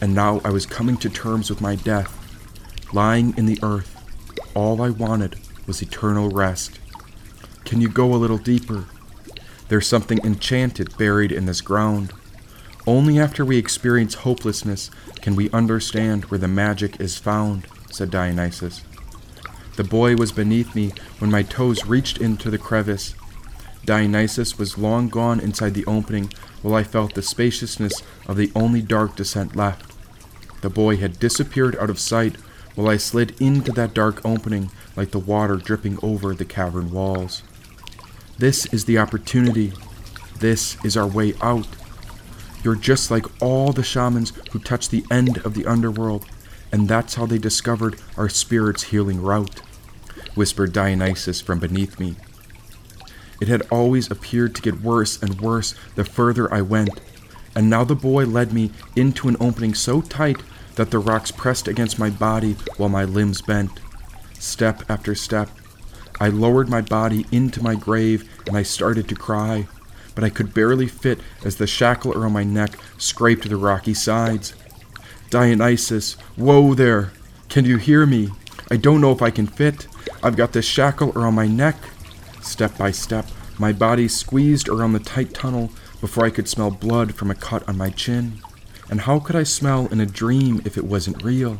and 0.00 0.14
now 0.14 0.40
I 0.44 0.50
was 0.50 0.66
coming 0.66 0.96
to 0.98 1.10
terms 1.10 1.50
with 1.50 1.60
my 1.60 1.76
death. 1.76 2.12
Lying 2.92 3.36
in 3.36 3.46
the 3.46 3.58
earth, 3.62 3.92
all 4.54 4.82
I 4.82 4.90
wanted 4.90 5.36
was 5.66 5.82
eternal 5.82 6.30
rest. 6.30 6.80
Can 7.66 7.80
you 7.80 7.88
go 7.88 8.14
a 8.14 8.16
little 8.16 8.38
deeper? 8.38 8.84
There's 9.68 9.88
something 9.88 10.20
enchanted 10.22 10.96
buried 10.96 11.32
in 11.32 11.46
this 11.46 11.60
ground. 11.60 12.12
Only 12.86 13.18
after 13.18 13.44
we 13.44 13.58
experience 13.58 14.14
hopelessness 14.14 14.88
can 15.20 15.34
we 15.34 15.50
understand 15.50 16.26
where 16.26 16.38
the 16.38 16.46
magic 16.46 17.00
is 17.00 17.18
found, 17.18 17.66
said 17.90 18.08
Dionysus. 18.12 18.82
The 19.74 19.82
boy 19.82 20.14
was 20.14 20.30
beneath 20.30 20.76
me 20.76 20.92
when 21.18 21.32
my 21.32 21.42
toes 21.42 21.86
reached 21.86 22.18
into 22.18 22.50
the 22.50 22.56
crevice. 22.56 23.16
Dionysus 23.84 24.58
was 24.58 24.78
long 24.78 25.08
gone 25.08 25.40
inside 25.40 25.74
the 25.74 25.86
opening 25.86 26.32
while 26.62 26.76
I 26.76 26.84
felt 26.84 27.14
the 27.14 27.20
spaciousness 27.22 28.00
of 28.28 28.36
the 28.36 28.52
only 28.54 28.80
dark 28.80 29.16
descent 29.16 29.56
left. 29.56 29.92
The 30.60 30.70
boy 30.70 30.98
had 30.98 31.18
disappeared 31.18 31.76
out 31.78 31.90
of 31.90 31.98
sight 31.98 32.36
while 32.76 32.88
I 32.88 32.96
slid 32.96 33.34
into 33.40 33.72
that 33.72 33.92
dark 33.92 34.24
opening 34.24 34.70
like 34.94 35.10
the 35.10 35.18
water 35.18 35.56
dripping 35.56 35.98
over 36.00 36.32
the 36.32 36.44
cavern 36.44 36.92
walls. 36.92 37.42
This 38.38 38.66
is 38.66 38.84
the 38.84 38.98
opportunity. 38.98 39.72
This 40.40 40.76
is 40.84 40.96
our 40.96 41.06
way 41.06 41.32
out. 41.40 41.66
You're 42.62 42.74
just 42.74 43.10
like 43.10 43.24
all 43.40 43.72
the 43.72 43.82
shamans 43.82 44.32
who 44.50 44.58
touched 44.58 44.90
the 44.90 45.04
end 45.10 45.38
of 45.38 45.54
the 45.54 45.64
underworld, 45.64 46.26
and 46.70 46.86
that's 46.86 47.14
how 47.14 47.24
they 47.24 47.38
discovered 47.38 47.98
our 48.16 48.28
spirit's 48.28 48.84
healing 48.84 49.22
route, 49.22 49.60
whispered 50.34 50.72
Dionysus 50.72 51.40
from 51.40 51.60
beneath 51.60 51.98
me. 51.98 52.16
It 53.40 53.48
had 53.48 53.66
always 53.70 54.10
appeared 54.10 54.54
to 54.56 54.62
get 54.62 54.82
worse 54.82 55.22
and 55.22 55.40
worse 55.40 55.74
the 55.94 56.04
further 56.04 56.52
I 56.52 56.60
went, 56.60 57.00
and 57.54 57.70
now 57.70 57.84
the 57.84 57.94
boy 57.94 58.26
led 58.26 58.52
me 58.52 58.70
into 58.94 59.28
an 59.28 59.36
opening 59.40 59.74
so 59.74 60.02
tight 60.02 60.42
that 60.74 60.90
the 60.90 60.98
rocks 60.98 61.30
pressed 61.30 61.68
against 61.68 61.98
my 61.98 62.10
body 62.10 62.52
while 62.76 62.90
my 62.90 63.04
limbs 63.04 63.40
bent. 63.40 63.80
Step 64.38 64.82
after 64.90 65.14
step, 65.14 65.48
I 66.20 66.28
lowered 66.28 66.68
my 66.68 66.80
body 66.80 67.26
into 67.30 67.62
my 67.62 67.74
grave 67.74 68.28
and 68.46 68.56
I 68.56 68.62
started 68.62 69.08
to 69.08 69.14
cry 69.14 69.66
but 70.16 70.24
I 70.24 70.30
could 70.30 70.52
barely 70.52 70.88
fit 70.88 71.20
as 71.44 71.56
the 71.56 71.68
shackle 71.68 72.12
around 72.12 72.32
my 72.32 72.42
neck 72.42 72.76
scraped 72.98 73.48
the 73.48 73.56
rocky 73.56 73.94
sides. 73.94 74.54
Dionysus, 75.30 76.14
whoa 76.36 76.74
there! 76.74 77.12
Can 77.48 77.64
you 77.66 77.76
hear 77.76 78.06
me? 78.06 78.30
I 78.70 78.78
don't 78.78 79.02
know 79.02 79.12
if 79.12 79.22
I 79.22 79.30
can 79.30 79.46
fit. 79.46 79.86
I've 80.22 80.36
got 80.36 80.52
this 80.52 80.64
shackle 80.64 81.12
around 81.14 81.34
my 81.34 81.46
neck. 81.46 81.76
Step 82.40 82.76
by 82.78 82.90
step, 82.90 83.26
my 83.58 83.72
body 83.72 84.08
squeezed 84.08 84.68
around 84.68 84.94
the 84.94 85.00
tight 85.00 85.34
tunnel 85.34 85.70
before 86.00 86.24
I 86.24 86.30
could 86.30 86.48
smell 86.48 86.70
blood 86.70 87.14
from 87.14 87.30
a 87.30 87.34
cut 87.34 87.68
on 87.68 87.76
my 87.76 87.90
chin. 87.90 88.40
And 88.88 89.02
how 89.02 89.20
could 89.20 89.36
I 89.36 89.42
smell 89.42 89.86
in 89.88 90.00
a 90.00 90.06
dream 90.06 90.62
if 90.64 90.78
it 90.78 90.84
wasn't 90.84 91.22
real? 91.22 91.58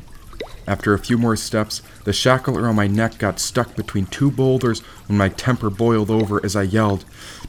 After 0.66 0.92
a 0.92 0.98
few 0.98 1.16
more 1.16 1.36
steps, 1.36 1.80
the 2.04 2.12
shackle 2.12 2.58
around 2.58 2.74
my 2.74 2.86
neck 2.86 3.18
got 3.18 3.38
stuck 3.38 3.76
between 3.76 4.06
two 4.06 4.30
boulders 4.30 4.80
when 5.06 5.16
my 5.16 5.28
temper 5.28 5.70
boiled 5.70 6.10
over 6.10 6.44
as 6.44 6.56
I 6.56 6.62
yelled, 6.62 7.04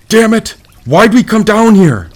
Damn 0.07 0.33
it! 0.33 0.55
Why'd 0.85 1.13
we 1.13 1.23
come 1.23 1.43
down 1.43 1.75
here? 1.75 2.09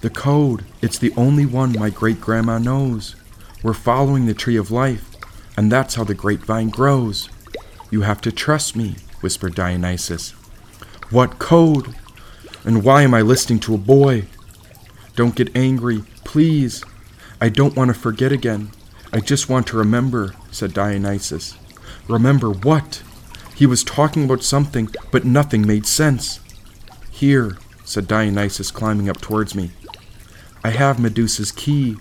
The 0.00 0.10
code. 0.10 0.64
It's 0.82 0.98
the 0.98 1.12
only 1.16 1.46
one 1.46 1.78
my 1.78 1.90
great 1.90 2.20
grandma 2.20 2.58
knows. 2.58 3.16
We're 3.62 3.74
following 3.74 4.26
the 4.26 4.34
tree 4.34 4.56
of 4.56 4.70
life, 4.70 5.14
and 5.56 5.70
that's 5.70 5.94
how 5.94 6.04
the 6.04 6.14
grapevine 6.14 6.70
grows. 6.70 7.28
You 7.90 8.00
have 8.02 8.20
to 8.22 8.32
trust 8.32 8.74
me, 8.74 8.96
whispered 9.20 9.54
Dionysus. 9.54 10.30
What 11.10 11.38
code? 11.38 11.94
And 12.64 12.82
why 12.82 13.02
am 13.02 13.12
I 13.12 13.20
listening 13.20 13.60
to 13.60 13.74
a 13.74 13.78
boy? 13.78 14.24
Don't 15.16 15.36
get 15.36 15.54
angry, 15.54 16.02
please. 16.24 16.82
I 17.40 17.48
don't 17.48 17.76
want 17.76 17.88
to 17.88 17.94
forget 17.94 18.32
again. 18.32 18.70
I 19.12 19.20
just 19.20 19.48
want 19.48 19.66
to 19.68 19.76
remember, 19.76 20.34
said 20.52 20.72
Dionysus. 20.72 21.56
Remember 22.06 22.50
what? 22.50 23.02
He 23.56 23.66
was 23.66 23.82
talking 23.82 24.24
about 24.24 24.42
something, 24.44 24.88
but 25.10 25.24
nothing 25.24 25.66
made 25.66 25.84
sense. 25.84 26.40
Here, 27.10 27.58
said 27.84 28.06
Dionysus, 28.06 28.70
climbing 28.70 29.08
up 29.08 29.20
towards 29.20 29.54
me. 29.54 29.72
I 30.62 30.70
have 30.70 31.00
Medusa's 31.00 31.50
key. 31.50 31.96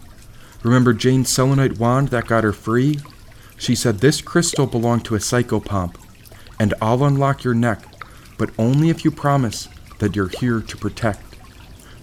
Remember 0.62 0.93
Jane's 0.93 1.30
selenite 1.30 1.80
wand 1.80 2.10
that 2.10 2.28
got 2.28 2.43
her 2.43 2.54
free? 2.54 3.00
She 3.58 3.74
said 3.74 4.00
this 4.00 4.22
crystal 4.22 4.67
belonged 4.67 5.06
to 5.06 5.15
a 5.15 5.19
psychopomp, 5.19 5.95
and 6.60 6.74
I'll 6.82 7.04
unlock 7.04 7.43
your 7.43 7.56
neck, 7.56 7.84
but 8.38 8.52
only 8.58 8.89
if 8.89 9.04
you 9.04 9.12
promise 9.12 9.67
that 9.98 10.15
you're 10.15 10.30
here 10.30 10.62
to 10.62 10.78
protect. 10.78 11.38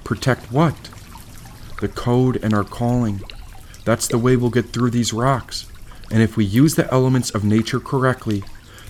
Protect 0.04 0.50
what? 0.50 0.90
The 1.80 1.88
code 1.88 2.42
and 2.42 2.52
our 2.54 2.64
calling. 2.64 3.22
That's 3.86 4.08
the 4.08 4.18
way 4.18 4.36
we'll 4.36 4.50
get 4.50 4.72
through 4.72 4.90
these 4.90 5.12
rocks. 5.12 5.66
And 6.10 6.20
if 6.20 6.36
we 6.36 6.44
use 6.44 6.74
the 6.74 6.92
elements 6.92 7.30
of 7.30 7.44
nature 7.44 7.80
correctly, 7.80 8.42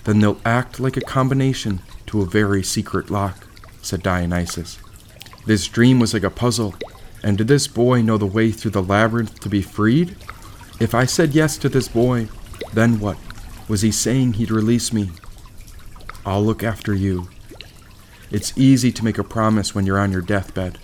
then 0.05 0.19
they'll 0.19 0.41
act 0.43 0.79
like 0.79 0.97
a 0.97 1.01
combination 1.01 1.81
to 2.07 2.21
a 2.21 2.25
very 2.25 2.63
secret 2.63 3.11
lock, 3.11 3.47
said 3.81 4.01
Dionysus. 4.01 4.79
This 5.45 5.67
dream 5.67 5.99
was 5.99 6.15
like 6.15 6.23
a 6.23 6.31
puzzle, 6.31 6.73
and 7.23 7.37
did 7.37 7.47
this 7.47 7.67
boy 7.67 8.01
know 8.01 8.17
the 8.17 8.25
way 8.25 8.51
through 8.51 8.71
the 8.71 8.81
labyrinth 8.81 9.39
to 9.41 9.49
be 9.49 9.61
freed? 9.61 10.15
If 10.79 10.95
I 10.95 11.05
said 11.05 11.35
yes 11.35 11.57
to 11.59 11.69
this 11.69 11.87
boy, 11.87 12.27
then 12.73 12.99
what? 12.99 13.17
Was 13.67 13.81
he 13.81 13.91
saying 13.91 14.33
he'd 14.33 14.51
release 14.51 14.91
me? 14.91 15.11
I'll 16.25 16.43
look 16.43 16.63
after 16.63 16.95
you. 16.95 17.29
It's 18.31 18.57
easy 18.57 18.91
to 18.93 19.05
make 19.05 19.19
a 19.19 19.23
promise 19.23 19.75
when 19.75 19.85
you're 19.85 19.99
on 19.99 20.11
your 20.11 20.21
deathbed, 20.21 20.79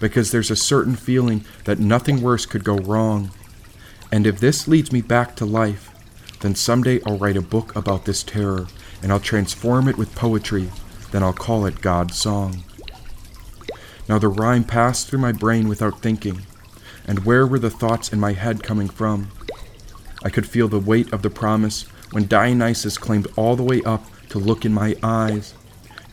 because 0.00 0.30
there's 0.30 0.50
a 0.50 0.56
certain 0.56 0.96
feeling 0.96 1.44
that 1.64 1.78
nothing 1.78 2.22
worse 2.22 2.46
could 2.46 2.64
go 2.64 2.78
wrong. 2.78 3.30
And 4.10 4.26
if 4.26 4.40
this 4.40 4.66
leads 4.66 4.92
me 4.92 5.02
back 5.02 5.36
to 5.36 5.44
life, 5.44 5.90
then 6.40 6.54
someday 6.54 7.00
I'll 7.04 7.18
write 7.18 7.36
a 7.36 7.42
book 7.42 7.74
about 7.76 8.04
this 8.04 8.22
terror, 8.22 8.66
and 9.02 9.12
I'll 9.12 9.20
transform 9.20 9.88
it 9.88 9.98
with 9.98 10.14
poetry, 10.14 10.70
then 11.10 11.22
I'll 11.22 11.32
call 11.32 11.66
it 11.66 11.80
God's 11.80 12.16
Song. 12.16 12.62
Now 14.08 14.18
the 14.18 14.28
rhyme 14.28 14.64
passed 14.64 15.08
through 15.08 15.18
my 15.18 15.32
brain 15.32 15.68
without 15.68 16.00
thinking, 16.00 16.42
and 17.06 17.24
where 17.24 17.46
were 17.46 17.58
the 17.58 17.70
thoughts 17.70 18.12
in 18.12 18.20
my 18.20 18.32
head 18.32 18.62
coming 18.62 18.88
from? 18.88 19.30
I 20.22 20.30
could 20.30 20.46
feel 20.46 20.68
the 20.68 20.78
weight 20.78 21.12
of 21.12 21.22
the 21.22 21.30
promise 21.30 21.82
when 22.10 22.26
Dionysus 22.26 22.98
climbed 22.98 23.28
all 23.36 23.56
the 23.56 23.62
way 23.62 23.82
up 23.82 24.04
to 24.30 24.38
look 24.38 24.64
in 24.64 24.72
my 24.72 24.96
eyes. 25.02 25.54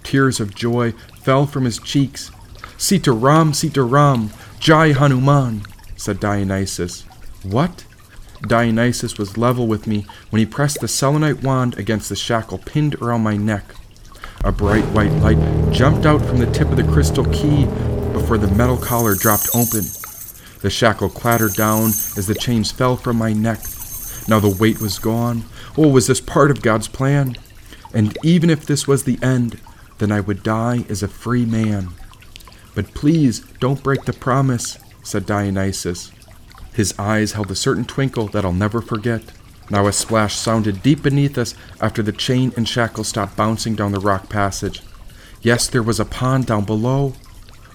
Tears 0.04 0.40
of 0.40 0.54
joy 0.54 0.92
fell 1.22 1.46
from 1.46 1.66
his 1.66 1.80
cheeks. 1.80 2.32
Sita 2.78 3.12
Ram, 3.12 3.54
Sita 3.54 3.82
Ram, 3.82 4.30
Jai 4.60 4.92
Hanuman, 4.92 5.64
said 5.96 6.20
Dionysus. 6.20 7.06
What? 7.46 7.86
Dionysus 8.42 9.18
was 9.18 9.38
level 9.38 9.68
with 9.68 9.86
me 9.86 10.06
when 10.30 10.40
he 10.40 10.46
pressed 10.46 10.82
the 10.82 10.88
selenite 10.88 11.44
wand 11.44 11.78
against 11.78 12.10
the 12.10 12.16
shackle 12.16 12.58
pinned 12.58 12.96
around 12.96 13.22
my 13.22 13.38
neck. 13.38 13.76
A 14.44 14.52
bright 14.52 14.86
white 14.86 15.14
light 15.14 15.72
jumped 15.72 16.06
out 16.06 16.26
from 16.26 16.40
the 16.40 16.52
tip 16.52 16.70
of 16.70 16.78
the 16.78 16.84
crystal 16.84 17.26
key 17.26 17.66
before 18.14 18.38
the 18.38 18.54
metal 18.56 18.78
collar 18.78 19.14
dropped 19.14 19.50
open. 19.56 19.84
The 20.62 20.70
shackle 20.72 21.10
clattered 21.10 21.54
down 21.54 21.90
as 22.18 22.26
the 22.26 22.34
chains 22.34 22.72
fell 22.72 22.98
from 22.98 23.18
my 23.18 23.32
neck. 23.32 23.60
Now 24.28 24.40
the 24.40 24.56
weight 24.60 24.82
was 24.82 24.98
gone. 24.98 25.44
Oh, 25.78 25.88
was 25.88 26.08
this 26.08 26.22
part 26.22 26.50
of 26.50 26.64
God's 26.64 26.88
plan? 26.88 27.36
And 27.94 28.18
even 28.24 28.50
if 28.50 28.66
this 28.66 28.88
was 28.88 29.04
the 29.04 29.20
end, 29.22 29.60
then 30.00 30.12
I 30.12 30.20
would 30.20 30.42
die 30.42 30.86
as 30.90 31.04
a 31.04 31.08
free 31.08 31.46
man. 31.46 31.90
But 32.74 32.94
please 32.94 33.42
don't 33.60 33.84
break 33.84 34.06
the 34.06 34.14
promise, 34.14 34.80
said 35.04 35.26
Dionysus. 35.26 36.12
His 36.76 36.94
eyes 37.00 37.32
held 37.32 37.50
a 37.52 37.56
certain 37.56 37.86
twinkle 37.86 38.28
that 38.28 38.44
I'll 38.44 38.52
never 38.52 38.82
forget. 38.82 39.24
Now 39.70 39.88
a 39.88 39.94
splash 39.94 40.36
sounded 40.36 40.84
deep 40.84 41.02
beneath 41.02 41.38
us 41.38 41.56
after 41.80 42.04
the 42.04 42.12
chain 42.12 42.52
and 42.58 42.68
shackle 42.68 43.06
stopped 43.06 43.38
bouncing 43.38 43.76
down 43.76 43.94
the 43.94 44.00
rock 44.00 44.28
passage. 44.28 44.82
Yes, 45.42 45.68
there 45.68 45.82
was 45.82 46.02
a 46.02 46.06
pond 46.06 46.48
down 46.48 46.66
below. 46.66 47.14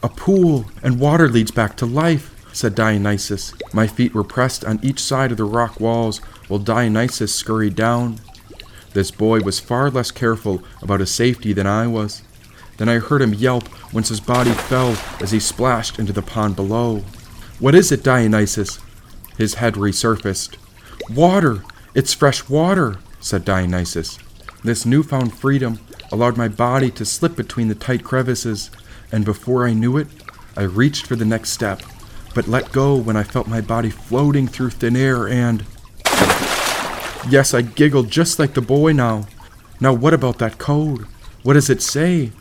A 0.02 0.10
pool, 0.10 0.66
and 0.82 1.00
water 1.00 1.28
leads 1.28 1.50
back 1.50 1.76
to 1.78 1.86
life, 1.86 2.34
said 2.52 2.74
Dionysus. 2.74 3.54
My 3.72 3.86
feet 3.86 4.12
were 4.12 4.22
pressed 4.22 4.66
on 4.66 4.78
each 4.82 5.00
side 5.00 5.30
of 5.30 5.38
the 5.38 5.44
rock 5.44 5.80
walls 5.80 6.18
while 6.48 6.60
Dionysus 6.60 7.34
scurried 7.34 7.74
down. 7.74 8.20
This 8.92 9.10
boy 9.10 9.40
was 9.40 9.60
far 9.60 9.90
less 9.90 10.10
careful 10.10 10.62
about 10.82 11.00
his 11.00 11.10
safety 11.10 11.54
than 11.54 11.66
I 11.66 11.86
was. 11.86 12.22
Then 12.76 12.90
I 12.90 12.98
heard 12.98 13.22
him 13.22 13.32
yelp 13.32 13.64
once 13.94 14.10
his 14.10 14.20
body 14.20 14.52
fell 14.52 14.96
as 15.20 15.30
he 15.30 15.40
splashed 15.40 15.98
into 15.98 16.12
the 16.12 16.22
pond 16.22 16.54
below. 16.54 17.02
What 17.58 17.74
is 17.74 17.92
it, 17.92 18.02
Dionysus? 18.02 18.78
His 19.40 19.54
head 19.54 19.76
resurfaced. 19.76 20.58
Water! 21.08 21.64
It's 21.94 22.12
fresh 22.12 22.46
water, 22.50 22.98
said 23.20 23.42
Dionysus. 23.42 24.18
This 24.62 24.84
newfound 24.84 25.32
freedom 25.32 25.80
allowed 26.12 26.36
my 26.36 26.46
body 26.46 26.90
to 26.90 27.06
slip 27.06 27.36
between 27.36 27.68
the 27.68 27.74
tight 27.74 28.04
crevices, 28.04 28.70
and 29.10 29.24
before 29.24 29.66
I 29.66 29.72
knew 29.72 29.96
it, 29.96 30.08
I 30.58 30.64
reached 30.64 31.06
for 31.06 31.16
the 31.16 31.24
next 31.24 31.52
step, 31.52 31.80
but 32.34 32.48
let 32.48 32.70
go 32.72 32.94
when 32.94 33.16
I 33.16 33.22
felt 33.22 33.46
my 33.46 33.62
body 33.62 33.88
floating 33.88 34.46
through 34.46 34.70
thin 34.70 34.94
air 34.94 35.26
and. 35.26 35.64
Yes, 37.30 37.54
I 37.54 37.62
giggled 37.62 38.10
just 38.10 38.38
like 38.38 38.52
the 38.52 38.60
boy 38.60 38.92
now. 38.92 39.26
Now, 39.80 39.94
what 39.94 40.12
about 40.12 40.36
that 40.40 40.58
code? 40.58 41.06
What 41.44 41.54
does 41.54 41.70
it 41.70 41.80
say? 41.80 42.32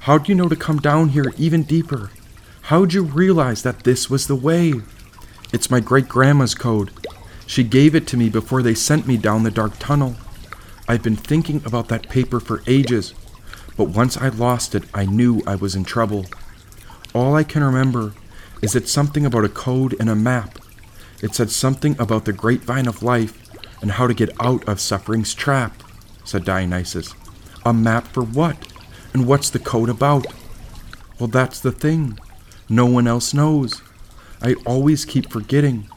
How'd 0.00 0.28
you 0.28 0.34
know 0.34 0.50
to 0.50 0.56
come 0.56 0.78
down 0.78 1.08
here 1.08 1.32
even 1.38 1.62
deeper? 1.62 2.10
How'd 2.64 2.92
you 2.92 3.02
realize 3.02 3.62
that 3.62 3.84
this 3.84 4.10
was 4.10 4.26
the 4.26 4.36
way? 4.36 4.74
It's 5.54 5.70
my 5.70 5.78
great 5.78 6.08
grandma's 6.08 6.52
code. 6.52 6.90
She 7.46 7.62
gave 7.62 7.94
it 7.94 8.08
to 8.08 8.16
me 8.16 8.28
before 8.28 8.60
they 8.60 8.74
sent 8.74 9.06
me 9.06 9.16
down 9.16 9.44
the 9.44 9.52
dark 9.52 9.78
tunnel. 9.78 10.16
I've 10.88 11.04
been 11.04 11.14
thinking 11.14 11.62
about 11.64 11.86
that 11.90 12.08
paper 12.08 12.40
for 12.40 12.64
ages, 12.66 13.14
but 13.76 13.90
once 13.90 14.16
I 14.16 14.30
lost 14.30 14.74
it, 14.74 14.82
I 14.92 15.06
knew 15.06 15.42
I 15.46 15.54
was 15.54 15.76
in 15.76 15.84
trouble. 15.84 16.26
All 17.14 17.36
I 17.36 17.44
can 17.44 17.62
remember 17.62 18.14
is 18.62 18.74
it's 18.74 18.90
something 18.90 19.24
about 19.24 19.44
a 19.44 19.48
code 19.48 19.94
and 20.00 20.10
a 20.10 20.16
map. 20.16 20.58
It 21.22 21.36
said 21.36 21.50
something 21.50 21.94
about 22.00 22.24
the 22.24 22.32
grapevine 22.32 22.88
of 22.88 23.04
life 23.04 23.40
and 23.80 23.92
how 23.92 24.08
to 24.08 24.12
get 24.12 24.34
out 24.40 24.66
of 24.68 24.80
suffering's 24.80 25.34
trap, 25.34 25.84
said 26.24 26.44
Dionysus. 26.44 27.14
A 27.64 27.72
map 27.72 28.08
for 28.08 28.24
what? 28.24 28.56
And 29.12 29.24
what's 29.24 29.50
the 29.50 29.60
code 29.60 29.88
about? 29.88 30.26
Well, 31.20 31.28
that's 31.28 31.60
the 31.60 31.70
thing. 31.70 32.18
No 32.68 32.86
one 32.86 33.06
else 33.06 33.32
knows. 33.32 33.82
I 34.44 34.54
always 34.64 35.04
keep 35.04 35.30
forgetting 35.32 35.88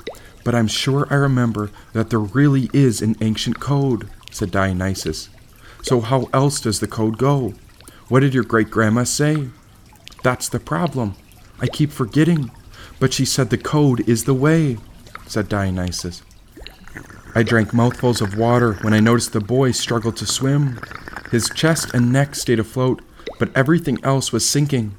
but 0.47 0.55
I'm 0.55 0.69
sure 0.69 1.05
I 1.09 1.15
remember 1.15 1.71
that 1.91 2.09
there 2.09 2.19
really 2.19 2.69
is 2.71 3.01
an 3.01 3.17
ancient 3.19 3.59
code, 3.59 4.09
said 4.31 4.49
Dionysus. 4.49 5.27
So 5.81 5.99
how 5.99 6.29
else 6.31 6.61
does 6.61 6.79
the 6.79 6.87
code 6.87 7.17
go? 7.17 7.53
What 8.07 8.21
did 8.21 8.33
your 8.33 8.45
great 8.45 8.69
grandma 8.69 9.03
say? 9.03 9.49
That's 10.23 10.47
the 10.47 10.61
problem. 10.61 11.15
I 11.59 11.67
keep 11.67 11.91
forgetting. 11.91 12.49
But 12.97 13.11
she 13.11 13.25
said 13.25 13.49
the 13.49 13.57
code 13.57 14.07
is 14.07 14.23
the 14.23 14.33
way, 14.33 14.77
said 15.25 15.49
Dionysus. 15.49 16.23
I 17.35 17.43
drank 17.43 17.73
mouthfuls 17.73 18.21
of 18.21 18.37
water 18.37 18.75
when 18.75 18.93
I 18.93 19.01
noticed 19.01 19.33
the 19.33 19.41
boy 19.41 19.71
struggled 19.71 20.15
to 20.15 20.25
swim. 20.25 20.79
His 21.29 21.49
chest 21.49 21.93
and 21.93 22.13
neck 22.13 22.35
stayed 22.35 22.61
afloat, 22.61 23.01
but 23.37 23.51
everything 23.53 24.01
else 24.01 24.31
was 24.31 24.47
sinking. 24.47 24.95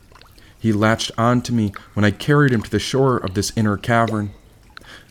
He 0.58 0.72
latched 0.72 1.12
on 1.16 1.42
to 1.42 1.52
me 1.52 1.72
when 1.94 2.04
I 2.04 2.10
carried 2.10 2.52
him 2.52 2.62
to 2.62 2.70
the 2.70 2.78
shore 2.78 3.16
of 3.16 3.34
this 3.34 3.52
inner 3.56 3.76
cavern. 3.76 4.30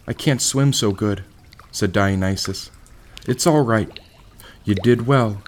I 0.05 0.13
can't 0.13 0.41
swim 0.41 0.73
so 0.73 0.91
good, 0.91 1.23
said 1.71 1.93
Dionysus. 1.93 2.69
It's 3.27 3.47
all 3.47 3.63
right. 3.63 3.99
You 4.65 4.75
did 4.75 5.07
well. 5.07 5.41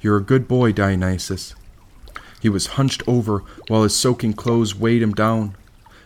You're 0.00 0.16
a 0.16 0.22
good 0.22 0.48
boy, 0.48 0.72
Dionysus. 0.72 1.54
He 2.40 2.48
was 2.48 2.78
hunched 2.78 3.02
over 3.06 3.42
while 3.68 3.82
his 3.82 3.94
soaking 3.96 4.34
clothes 4.34 4.74
weighed 4.74 5.02
him 5.02 5.12
down. 5.12 5.56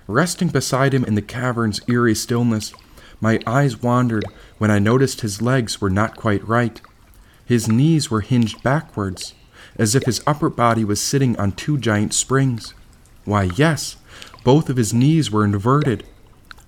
Resting 0.06 0.48
beside 0.48 0.92
him 0.92 1.04
in 1.04 1.14
the 1.14 1.22
cavern's 1.22 1.80
eerie 1.88 2.14
stillness, 2.14 2.72
my 3.20 3.40
eyes 3.46 3.80
wandered 3.82 4.24
when 4.58 4.70
I 4.70 4.78
noticed 4.78 5.20
his 5.20 5.40
legs 5.40 5.80
were 5.80 5.90
not 5.90 6.16
quite 6.16 6.46
right. 6.46 6.80
His 7.44 7.68
knees 7.68 8.10
were 8.10 8.20
hinged 8.20 8.62
backwards, 8.62 9.34
as 9.76 9.94
if 9.94 10.04
his 10.04 10.22
upper 10.26 10.50
body 10.50 10.84
was 10.84 11.00
sitting 11.00 11.38
on 11.38 11.52
two 11.52 11.78
giant 11.78 12.14
springs. 12.14 12.74
Why, 13.24 13.44
yes, 13.56 13.96
both 14.44 14.68
of 14.68 14.76
his 14.76 14.92
knees 14.92 15.30
were 15.30 15.44
inverted, 15.44 16.04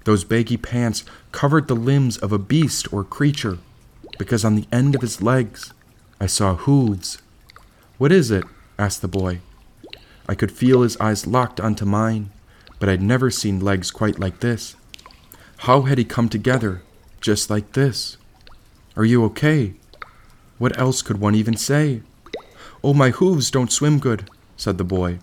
those 0.05 0.25
baggy 0.25 0.59
pants 0.59 1.05
covered 1.33 1.67
the 1.67 1.75
limbs 1.75 2.19
of 2.19 2.31
a 2.31 2.38
beast 2.38 2.93
or 2.93 3.05
creature, 3.05 3.59
because 4.19 4.45
on 4.45 4.55
the 4.55 4.69
end 4.71 4.95
of 4.95 5.01
his 5.01 5.23
legs 5.23 5.73
I 6.21 6.27
saw 6.27 6.55
hooves. 6.55 7.19
What 7.99 8.12
is 8.12 8.31
it? 8.31 8.45
asked 8.79 9.03
the 9.03 9.09
boy. 9.09 9.40
I 10.29 10.35
could 10.35 10.53
feel 10.53 10.83
his 10.83 10.97
eyes 10.99 11.27
locked 11.27 11.61
onto 11.61 11.85
mine, 11.85 12.31
but 12.79 12.88
I'd 12.88 13.03
never 13.03 13.31
seen 13.31 13.61
legs 13.61 13.90
quite 13.90 14.19
like 14.19 14.40
this. 14.40 14.77
How 15.59 15.83
had 15.83 15.99
he 15.99 16.05
come 16.05 16.29
together, 16.29 16.83
just 17.21 17.49
like 17.49 17.73
this? 17.73 18.17
Are 18.97 19.05
you 19.05 19.25
okay? 19.25 19.75
What 20.59 20.79
else 20.79 21.03
could 21.03 21.19
one 21.19 21.35
even 21.35 21.57
say? 21.57 22.03
Oh, 22.83 22.95
my 22.95 23.11
hooves 23.11 23.51
don't 23.51 23.73
swim 23.73 23.99
good, 23.99 24.31
said 24.57 24.79
the 24.79 24.85
boy. 24.85 25.19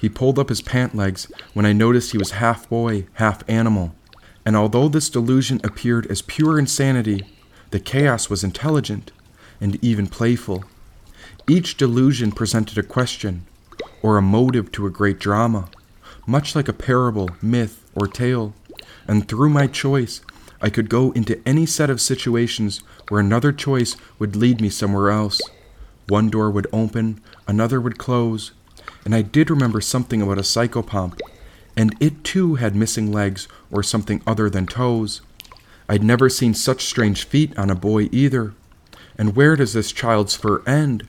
He 0.00 0.08
pulled 0.08 0.38
up 0.38 0.48
his 0.48 0.62
pant 0.62 0.94
legs 0.94 1.30
when 1.52 1.66
I 1.66 1.74
noticed 1.74 2.12
he 2.12 2.18
was 2.18 2.32
half 2.32 2.68
boy, 2.70 3.06
half 3.14 3.48
animal. 3.48 3.94
And 4.46 4.56
although 4.56 4.88
this 4.88 5.10
delusion 5.10 5.60
appeared 5.62 6.06
as 6.06 6.22
pure 6.22 6.58
insanity, 6.58 7.26
the 7.70 7.80
chaos 7.80 8.30
was 8.30 8.42
intelligent 8.42 9.12
and 9.60 9.78
even 9.84 10.06
playful. 10.06 10.64
Each 11.46 11.76
delusion 11.76 12.32
presented 12.32 12.78
a 12.78 12.82
question 12.82 13.44
or 14.02 14.16
a 14.16 14.22
motive 14.22 14.72
to 14.72 14.86
a 14.86 14.90
great 14.90 15.18
drama, 15.18 15.68
much 16.26 16.56
like 16.56 16.68
a 16.68 16.72
parable, 16.72 17.28
myth, 17.42 17.84
or 17.94 18.06
tale. 18.06 18.54
And 19.06 19.28
through 19.28 19.50
my 19.50 19.66
choice, 19.66 20.22
I 20.62 20.70
could 20.70 20.88
go 20.88 21.10
into 21.12 21.40
any 21.46 21.66
set 21.66 21.90
of 21.90 22.00
situations 22.00 22.82
where 23.08 23.20
another 23.20 23.52
choice 23.52 23.96
would 24.18 24.34
lead 24.34 24.62
me 24.62 24.70
somewhere 24.70 25.10
else. 25.10 25.42
One 26.08 26.30
door 26.30 26.50
would 26.50 26.66
open, 26.72 27.20
another 27.46 27.80
would 27.80 27.98
close, 27.98 28.52
and 29.04 29.14
I 29.14 29.22
did 29.22 29.50
remember 29.50 29.80
something 29.80 30.22
about 30.22 30.38
a 30.38 30.42
psychopomp 30.42 31.18
and 31.76 31.96
it 32.00 32.24
too 32.24 32.56
had 32.56 32.74
missing 32.74 33.12
legs 33.12 33.48
or 33.70 33.82
something 33.82 34.22
other 34.26 34.50
than 34.50 34.66
toes. 34.66 35.22
I'd 35.88 36.04
never 36.04 36.28
seen 36.28 36.54
such 36.54 36.84
strange 36.84 37.24
feet 37.24 37.56
on 37.58 37.70
a 37.70 37.74
boy 37.74 38.08
either. 38.12 38.54
And 39.16 39.34
where 39.34 39.56
does 39.56 39.72
this 39.72 39.92
child's 39.92 40.34
fur 40.34 40.62
end? 40.66 41.06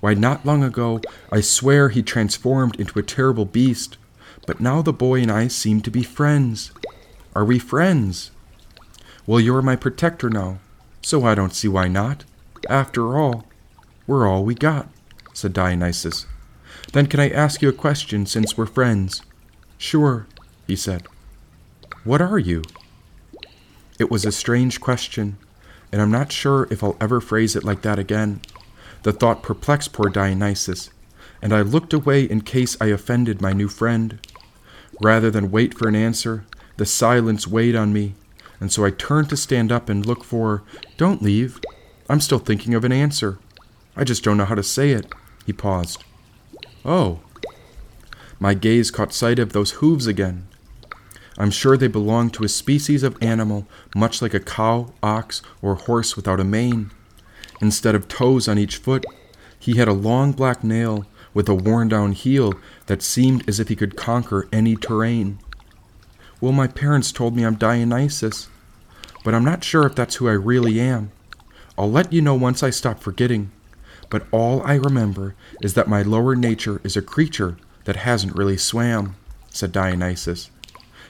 Why, 0.00 0.14
not 0.14 0.44
long 0.44 0.62
ago, 0.62 1.00
I 1.32 1.40
swear 1.40 1.88
he 1.88 2.02
transformed 2.02 2.78
into 2.78 2.98
a 2.98 3.02
terrible 3.02 3.46
beast, 3.46 3.96
but 4.46 4.60
now 4.60 4.82
the 4.82 4.92
boy 4.92 5.22
and 5.22 5.32
I 5.32 5.48
seem 5.48 5.80
to 5.80 5.90
be 5.90 6.02
friends. 6.02 6.72
Are 7.34 7.44
we 7.44 7.58
friends? 7.58 8.30
Well, 9.26 9.40
you're 9.40 9.62
my 9.62 9.76
protector 9.76 10.28
now, 10.28 10.58
so 11.02 11.24
I 11.24 11.34
don't 11.34 11.54
see 11.54 11.68
why 11.68 11.88
not. 11.88 12.24
After 12.68 13.16
all, 13.16 13.46
we're 14.06 14.28
all 14.28 14.44
we 14.44 14.54
got, 14.54 14.88
said 15.32 15.54
Dionysus. 15.54 16.26
Then 16.94 17.08
can 17.08 17.18
I 17.18 17.28
ask 17.28 17.60
you 17.60 17.68
a 17.68 17.72
question 17.72 18.24
since 18.24 18.56
we're 18.56 18.66
friends? 18.66 19.20
Sure, 19.78 20.28
he 20.68 20.76
said. 20.76 21.08
What 22.04 22.22
are 22.22 22.38
you? 22.38 22.62
It 23.98 24.12
was 24.12 24.24
a 24.24 24.30
strange 24.30 24.80
question, 24.80 25.36
and 25.90 26.00
I'm 26.00 26.12
not 26.12 26.30
sure 26.30 26.68
if 26.70 26.84
I'll 26.84 26.96
ever 27.00 27.20
phrase 27.20 27.56
it 27.56 27.64
like 27.64 27.82
that 27.82 27.98
again. 27.98 28.42
The 29.02 29.12
thought 29.12 29.42
perplexed 29.42 29.92
poor 29.92 30.08
Dionysus, 30.08 30.90
and 31.42 31.52
I 31.52 31.62
looked 31.62 31.92
away 31.92 32.22
in 32.22 32.42
case 32.42 32.76
I 32.80 32.86
offended 32.86 33.42
my 33.42 33.52
new 33.52 33.66
friend. 33.66 34.24
Rather 35.00 35.32
than 35.32 35.50
wait 35.50 35.74
for 35.74 35.88
an 35.88 35.96
answer, 35.96 36.44
the 36.76 36.86
silence 36.86 37.44
weighed 37.44 37.74
on 37.74 37.92
me, 37.92 38.14
and 38.60 38.70
so 38.70 38.84
I 38.84 38.90
turned 38.90 39.30
to 39.30 39.36
stand 39.36 39.72
up 39.72 39.88
and 39.88 40.06
look 40.06 40.22
for. 40.22 40.62
Don't 40.96 41.22
leave. 41.22 41.58
I'm 42.08 42.20
still 42.20 42.38
thinking 42.38 42.72
of 42.72 42.84
an 42.84 42.92
answer. 42.92 43.40
I 43.96 44.04
just 44.04 44.22
don't 44.22 44.36
know 44.36 44.44
how 44.44 44.54
to 44.54 44.62
say 44.62 44.92
it. 44.92 45.12
He 45.44 45.52
paused. 45.52 46.04
Oh. 46.84 47.20
My 48.38 48.54
gaze 48.54 48.90
caught 48.90 49.12
sight 49.12 49.38
of 49.38 49.52
those 49.52 49.72
hooves 49.72 50.06
again. 50.06 50.46
I'm 51.38 51.50
sure 51.50 51.76
they 51.76 51.88
belong 51.88 52.30
to 52.30 52.44
a 52.44 52.48
species 52.48 53.02
of 53.02 53.16
animal 53.20 53.66
much 53.94 54.22
like 54.22 54.34
a 54.34 54.40
cow, 54.40 54.92
ox, 55.02 55.42
or 55.62 55.74
horse 55.74 56.14
without 56.14 56.40
a 56.40 56.44
mane. 56.44 56.90
Instead 57.60 57.94
of 57.94 58.06
toes 58.06 58.46
on 58.46 58.58
each 58.58 58.76
foot, 58.76 59.04
he 59.58 59.76
had 59.76 59.88
a 59.88 59.92
long 59.92 60.32
black 60.32 60.62
nail 60.62 61.06
with 61.32 61.48
a 61.48 61.54
worn 61.54 61.88
down 61.88 62.12
heel 62.12 62.52
that 62.86 63.02
seemed 63.02 63.48
as 63.48 63.58
if 63.58 63.68
he 63.68 63.76
could 63.76 63.96
conquer 63.96 64.48
any 64.52 64.76
terrain. 64.76 65.38
Well, 66.40 66.52
my 66.52 66.66
parents 66.66 67.10
told 67.10 67.34
me 67.34 67.44
I'm 67.44 67.56
Dionysus, 67.56 68.48
but 69.24 69.34
I'm 69.34 69.44
not 69.44 69.64
sure 69.64 69.86
if 69.86 69.94
that's 69.94 70.16
who 70.16 70.28
I 70.28 70.32
really 70.32 70.78
am. 70.78 71.10
I'll 71.76 71.90
let 71.90 72.12
you 72.12 72.20
know 72.20 72.34
once 72.34 72.62
I 72.62 72.70
stop 72.70 73.00
forgetting, 73.00 73.50
but 74.10 74.26
all 74.30 74.62
I 74.62 74.74
remember 74.74 75.34
is 75.62 75.74
that 75.74 75.88
my 75.88 76.02
lower 76.02 76.34
nature 76.34 76.80
is 76.84 76.96
a 76.96 77.02
creature 77.02 77.56
that 77.84 77.96
hasn't 77.96 78.36
really 78.36 78.56
swam, 78.56 79.16
said 79.50 79.72
Dionysus. 79.72 80.50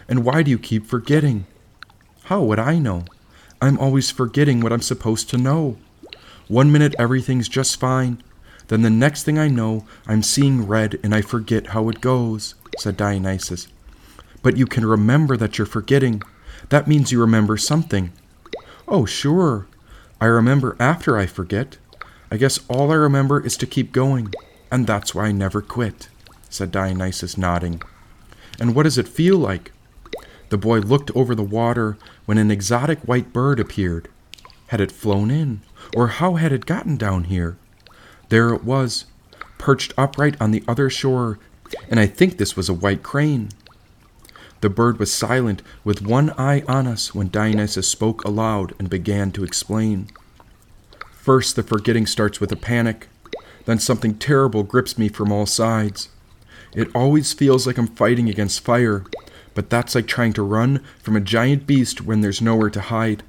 And 0.08 0.24
why 0.24 0.42
do 0.42 0.50
you 0.50 0.58
keep 0.58 0.86
forgetting? 0.86 1.46
How 2.24 2.42
would 2.42 2.58
I 2.58 2.78
know? 2.78 3.04
I'm 3.60 3.78
always 3.78 4.10
forgetting 4.10 4.60
what 4.60 4.72
I'm 4.72 4.82
supposed 4.82 5.30
to 5.30 5.38
know. 5.38 5.78
One 6.48 6.70
minute 6.70 6.94
everything's 6.98 7.48
just 7.48 7.80
fine, 7.80 8.22
then 8.68 8.82
the 8.82 8.90
next 8.90 9.24
thing 9.24 9.38
I 9.38 9.48
know, 9.48 9.86
I'm 10.06 10.22
seeing 10.22 10.66
red 10.66 10.98
and 11.02 11.14
I 11.14 11.20
forget 11.20 11.68
how 11.68 11.88
it 11.88 12.00
goes, 12.00 12.54
said 12.78 12.96
Dionysus. 12.96 13.68
But 14.42 14.56
you 14.56 14.66
can 14.66 14.86
remember 14.86 15.36
that 15.36 15.58
you're 15.58 15.66
forgetting. 15.66 16.22
That 16.70 16.88
means 16.88 17.12
you 17.12 17.20
remember 17.20 17.56
something. 17.56 18.12
Oh, 18.88 19.04
sure. 19.04 19.66
I 20.20 20.26
remember 20.26 20.76
after 20.78 21.16
I 21.16 21.26
forget. 21.26 21.78
I 22.34 22.36
guess 22.36 22.58
all 22.66 22.90
I 22.90 22.96
remember 22.96 23.40
is 23.46 23.56
to 23.58 23.64
keep 23.64 23.92
going, 23.92 24.34
and 24.68 24.88
that's 24.88 25.14
why 25.14 25.26
I 25.26 25.30
never 25.30 25.62
quit, 25.62 26.08
said 26.50 26.72
Dionysus, 26.72 27.38
nodding. 27.38 27.80
And 28.58 28.74
what 28.74 28.82
does 28.82 28.98
it 28.98 29.06
feel 29.06 29.38
like? 29.38 29.70
The 30.48 30.58
boy 30.58 30.80
looked 30.80 31.12
over 31.14 31.36
the 31.36 31.44
water 31.44 31.96
when 32.26 32.36
an 32.38 32.50
exotic 32.50 32.98
white 33.02 33.32
bird 33.32 33.60
appeared. 33.60 34.08
Had 34.66 34.80
it 34.80 34.90
flown 34.90 35.30
in, 35.30 35.60
or 35.94 36.08
how 36.08 36.34
had 36.34 36.50
it 36.50 36.66
gotten 36.66 36.96
down 36.96 37.22
here? 37.22 37.56
There 38.30 38.52
it 38.52 38.64
was, 38.64 39.04
perched 39.58 39.94
upright 39.96 40.34
on 40.40 40.50
the 40.50 40.64
other 40.66 40.90
shore, 40.90 41.38
and 41.88 42.00
I 42.00 42.06
think 42.06 42.38
this 42.38 42.56
was 42.56 42.68
a 42.68 42.74
white 42.74 43.04
crane. 43.04 43.50
The 44.60 44.70
bird 44.70 44.98
was 44.98 45.12
silent, 45.12 45.62
with 45.84 46.02
one 46.02 46.30
eye 46.30 46.64
on 46.66 46.88
us, 46.88 47.14
when 47.14 47.28
Dionysus 47.28 47.86
spoke 47.86 48.24
aloud 48.24 48.74
and 48.80 48.90
began 48.90 49.30
to 49.30 49.44
explain. 49.44 50.08
First, 51.24 51.56
the 51.56 51.62
forgetting 51.62 52.04
starts 52.04 52.38
with 52.38 52.52
a 52.52 52.56
panic. 52.56 53.08
Then 53.64 53.78
something 53.78 54.16
terrible 54.16 54.62
grips 54.62 54.98
me 54.98 55.08
from 55.08 55.32
all 55.32 55.46
sides. 55.46 56.10
It 56.74 56.94
always 56.94 57.32
feels 57.32 57.66
like 57.66 57.78
I'm 57.78 57.86
fighting 57.86 58.28
against 58.28 58.60
fire, 58.60 59.04
but 59.54 59.70
that's 59.70 59.94
like 59.94 60.06
trying 60.06 60.34
to 60.34 60.42
run 60.42 60.84
from 61.02 61.16
a 61.16 61.22
giant 61.22 61.66
beast 61.66 62.02
when 62.02 62.20
there's 62.20 62.42
nowhere 62.42 62.68
to 62.68 62.80
hide. 62.82 63.22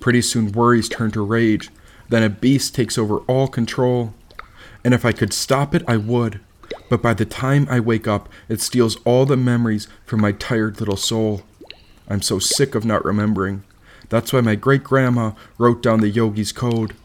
Pretty 0.00 0.20
soon, 0.20 0.50
worries 0.50 0.88
turn 0.88 1.12
to 1.12 1.24
rage, 1.24 1.70
then 2.08 2.24
a 2.24 2.28
beast 2.28 2.74
takes 2.74 2.98
over 2.98 3.18
all 3.28 3.46
control. 3.46 4.14
And 4.82 4.92
if 4.92 5.04
I 5.04 5.12
could 5.12 5.32
stop 5.32 5.76
it, 5.76 5.84
I 5.86 5.98
would. 5.98 6.40
But 6.90 7.02
by 7.02 7.14
the 7.14 7.24
time 7.24 7.68
I 7.70 7.78
wake 7.78 8.08
up, 8.08 8.28
it 8.48 8.60
steals 8.60 8.96
all 9.04 9.26
the 9.26 9.36
memories 9.36 9.86
from 10.04 10.20
my 10.20 10.32
tired 10.32 10.80
little 10.80 10.96
soul. 10.96 11.42
I'm 12.08 12.20
so 12.20 12.40
sick 12.40 12.74
of 12.74 12.84
not 12.84 13.04
remembering. 13.04 13.62
That's 14.08 14.32
why 14.32 14.40
my 14.40 14.56
great 14.56 14.82
grandma 14.82 15.34
wrote 15.56 15.84
down 15.84 16.00
the 16.00 16.10
yogi's 16.10 16.50
code. 16.50 16.96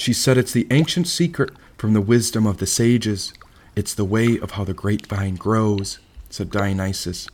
She 0.00 0.12
said 0.12 0.38
it's 0.38 0.52
the 0.52 0.66
ancient 0.70 1.06
secret 1.06 1.50
from 1.76 1.92
the 1.92 2.00
wisdom 2.00 2.46
of 2.46 2.56
the 2.56 2.66
sages. 2.66 3.34
It's 3.76 3.94
the 3.94 4.04
way 4.04 4.38
of 4.38 4.52
how 4.52 4.64
the 4.64 4.74
grapevine 4.74 5.36
grows, 5.36 5.98
said 6.30 6.50
Dionysus. 6.50 7.28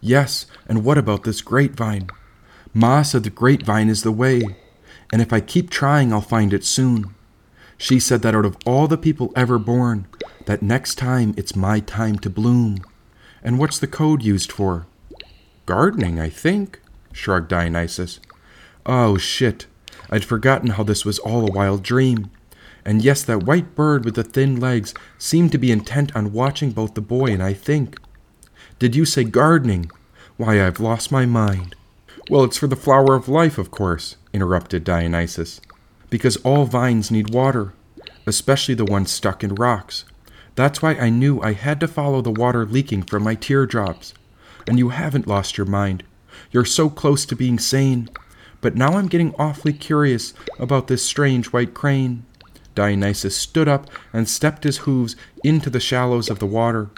Yes, 0.00 0.46
and 0.68 0.84
what 0.84 0.98
about 0.98 1.22
this 1.22 1.42
grapevine? 1.42 2.10
Ma 2.74 3.02
said 3.02 3.22
the 3.22 3.30
grapevine 3.30 3.88
is 3.88 4.02
the 4.02 4.12
way 4.12 4.42
and 5.12 5.20
if 5.20 5.32
I 5.32 5.40
keep 5.40 5.68
trying, 5.68 6.10
I'll 6.10 6.22
find 6.22 6.54
it 6.54 6.64
soon. 6.64 7.14
She 7.76 8.00
said 8.00 8.22
that 8.22 8.34
out 8.34 8.46
of 8.46 8.56
all 8.64 8.88
the 8.88 8.96
people 8.96 9.30
ever 9.36 9.58
born, 9.58 10.06
that 10.46 10.62
next 10.62 10.94
time 10.94 11.34
it's 11.36 11.54
my 11.54 11.80
time 11.80 12.18
to 12.20 12.30
bloom. 12.30 12.78
And 13.44 13.58
what's 13.58 13.78
the 13.78 13.86
code 13.86 14.22
used 14.22 14.50
for? 14.50 14.86
Gardening, 15.66 16.18
I 16.18 16.30
think, 16.30 16.80
shrugged 17.12 17.48
Dionysus. 17.48 18.20
Oh, 18.86 19.18
shit. 19.18 19.66
I'd 20.12 20.26
forgotten 20.26 20.70
how 20.70 20.82
this 20.82 21.06
was 21.06 21.18
all 21.18 21.48
a 21.48 21.52
wild 21.52 21.82
dream. 21.82 22.30
And 22.84 23.02
yes, 23.02 23.22
that 23.22 23.44
white 23.44 23.74
bird 23.74 24.04
with 24.04 24.14
the 24.14 24.22
thin 24.22 24.60
legs 24.60 24.92
seemed 25.16 25.52
to 25.52 25.58
be 25.58 25.72
intent 25.72 26.14
on 26.14 26.34
watching 26.34 26.72
both 26.72 26.92
the 26.92 27.00
boy 27.00 27.28
and 27.28 27.42
I 27.42 27.54
think. 27.54 27.98
Did 28.78 28.94
you 28.94 29.06
say 29.06 29.24
gardening? 29.24 29.90
Why, 30.36 30.64
I've 30.64 30.80
lost 30.80 31.10
my 31.10 31.24
mind. 31.24 31.74
Well, 32.28 32.44
it's 32.44 32.58
for 32.58 32.66
the 32.66 32.76
flower 32.76 33.14
of 33.14 33.26
life, 33.26 33.56
of 33.56 33.70
course, 33.70 34.16
interrupted 34.34 34.84
Dionysus, 34.84 35.62
because 36.10 36.36
all 36.38 36.66
vines 36.66 37.10
need 37.10 37.32
water, 37.32 37.72
especially 38.26 38.74
the 38.74 38.84
ones 38.84 39.10
stuck 39.10 39.42
in 39.42 39.54
rocks. 39.54 40.04
That's 40.56 40.82
why 40.82 40.94
I 40.94 41.08
knew 41.08 41.40
I 41.40 41.54
had 41.54 41.80
to 41.80 41.88
follow 41.88 42.20
the 42.20 42.30
water 42.30 42.66
leaking 42.66 43.04
from 43.04 43.22
my 43.22 43.34
teardrops. 43.34 44.12
And 44.68 44.78
you 44.78 44.90
haven't 44.90 45.26
lost 45.26 45.56
your 45.56 45.66
mind. 45.66 46.04
You're 46.50 46.66
so 46.66 46.90
close 46.90 47.24
to 47.26 47.34
being 47.34 47.58
sane. 47.58 48.10
But 48.62 48.74
now 48.74 48.94
I'm 48.94 49.08
getting 49.08 49.34
awfully 49.38 49.74
curious 49.74 50.32
about 50.58 50.86
this 50.86 51.04
strange 51.04 51.48
white 51.48 51.74
crane. 51.74 52.24
Dionysus 52.74 53.36
stood 53.36 53.68
up 53.68 53.90
and 54.14 54.26
stepped 54.26 54.64
his 54.64 54.78
hooves 54.78 55.14
into 55.44 55.68
the 55.68 55.80
shallows 55.80 56.30
of 56.30 56.38
the 56.38 56.46
water. 56.46 56.88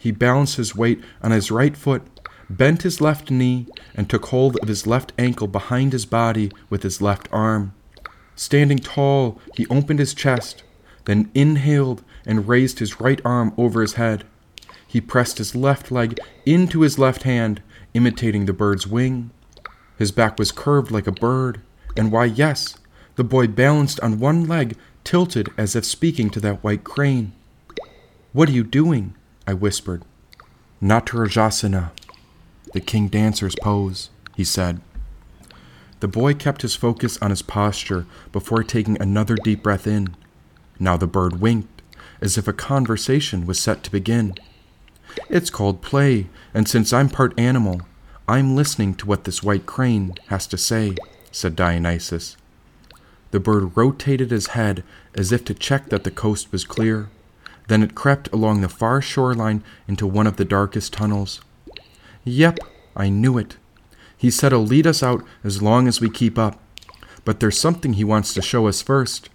He 0.00 0.10
balanced 0.10 0.56
his 0.56 0.74
weight 0.74 1.00
on 1.22 1.30
his 1.30 1.52
right 1.52 1.76
foot 1.76 2.02
bent 2.56 2.82
his 2.82 3.00
left 3.00 3.30
knee, 3.30 3.66
and 3.94 4.08
took 4.08 4.26
hold 4.26 4.56
of 4.58 4.68
his 4.68 4.86
left 4.86 5.12
ankle 5.18 5.46
behind 5.46 5.92
his 5.92 6.04
body 6.04 6.50
with 6.68 6.82
his 6.82 7.00
left 7.00 7.28
arm. 7.32 7.72
Standing 8.36 8.78
tall, 8.78 9.40
he 9.54 9.66
opened 9.68 9.98
his 9.98 10.14
chest, 10.14 10.62
then 11.04 11.30
inhaled 11.34 12.02
and 12.26 12.48
raised 12.48 12.78
his 12.78 13.00
right 13.00 13.20
arm 13.24 13.52
over 13.56 13.80
his 13.80 13.94
head. 13.94 14.24
He 14.86 15.00
pressed 15.00 15.38
his 15.38 15.54
left 15.54 15.90
leg 15.90 16.18
into 16.44 16.82
his 16.82 16.98
left 16.98 17.22
hand, 17.22 17.62
imitating 17.94 18.46
the 18.46 18.52
bird's 18.52 18.86
wing. 18.86 19.30
His 20.02 20.10
back 20.10 20.36
was 20.36 20.50
curved 20.50 20.90
like 20.90 21.06
a 21.06 21.12
bird, 21.12 21.60
and 21.96 22.10
why, 22.10 22.24
yes, 22.24 22.76
the 23.14 23.22
boy 23.22 23.46
balanced 23.46 24.00
on 24.00 24.18
one 24.18 24.48
leg, 24.48 24.76
tilted 25.04 25.48
as 25.56 25.76
if 25.76 25.84
speaking 25.84 26.28
to 26.30 26.40
that 26.40 26.64
white 26.64 26.82
crane. 26.82 27.32
What 28.32 28.48
are 28.48 28.52
you 28.52 28.64
doing? 28.64 29.14
I 29.46 29.54
whispered. 29.54 30.02
Natarajasana, 30.82 31.92
the 32.72 32.80
king 32.80 33.06
dancer's 33.06 33.54
pose, 33.62 34.10
he 34.34 34.42
said. 34.42 34.80
The 36.00 36.08
boy 36.08 36.34
kept 36.34 36.62
his 36.62 36.74
focus 36.74 37.16
on 37.22 37.30
his 37.30 37.42
posture 37.42 38.04
before 38.32 38.64
taking 38.64 39.00
another 39.00 39.36
deep 39.36 39.62
breath 39.62 39.86
in. 39.86 40.16
Now 40.80 40.96
the 40.96 41.06
bird 41.06 41.40
winked, 41.40 41.80
as 42.20 42.36
if 42.36 42.48
a 42.48 42.52
conversation 42.52 43.46
was 43.46 43.60
set 43.60 43.84
to 43.84 43.92
begin. 43.92 44.34
It's 45.28 45.48
called 45.48 45.80
play, 45.80 46.26
and 46.52 46.68
since 46.68 46.92
I'm 46.92 47.08
part 47.08 47.38
animal, 47.38 47.82
I'm 48.28 48.54
listening 48.54 48.94
to 48.94 49.06
what 49.06 49.24
this 49.24 49.42
white 49.42 49.66
crane 49.66 50.14
has 50.28 50.46
to 50.48 50.56
say, 50.56 50.94
said 51.32 51.56
Dionysus. 51.56 52.36
The 53.32 53.40
bird 53.40 53.76
rotated 53.76 54.30
his 54.30 54.48
head 54.48 54.84
as 55.14 55.32
if 55.32 55.44
to 55.46 55.54
check 55.54 55.88
that 55.88 56.04
the 56.04 56.10
coast 56.10 56.52
was 56.52 56.64
clear. 56.64 57.08
Then 57.66 57.82
it 57.82 57.94
crept 57.94 58.32
along 58.32 58.60
the 58.60 58.68
far 58.68 59.02
shoreline 59.02 59.64
into 59.88 60.06
one 60.06 60.26
of 60.26 60.36
the 60.36 60.44
darkest 60.44 60.92
tunnels. 60.92 61.40
Yep, 62.24 62.60
I 62.94 63.08
knew 63.08 63.38
it. 63.38 63.56
He 64.16 64.30
said 64.30 64.52
he'll 64.52 64.64
lead 64.64 64.86
us 64.86 65.02
out 65.02 65.24
as 65.42 65.62
long 65.62 65.88
as 65.88 66.00
we 66.00 66.08
keep 66.08 66.38
up. 66.38 66.60
But 67.24 67.40
there's 67.40 67.58
something 67.58 67.94
he 67.94 68.04
wants 68.04 68.34
to 68.34 68.42
show 68.42 68.68
us 68.68 68.82
first. 68.82 69.30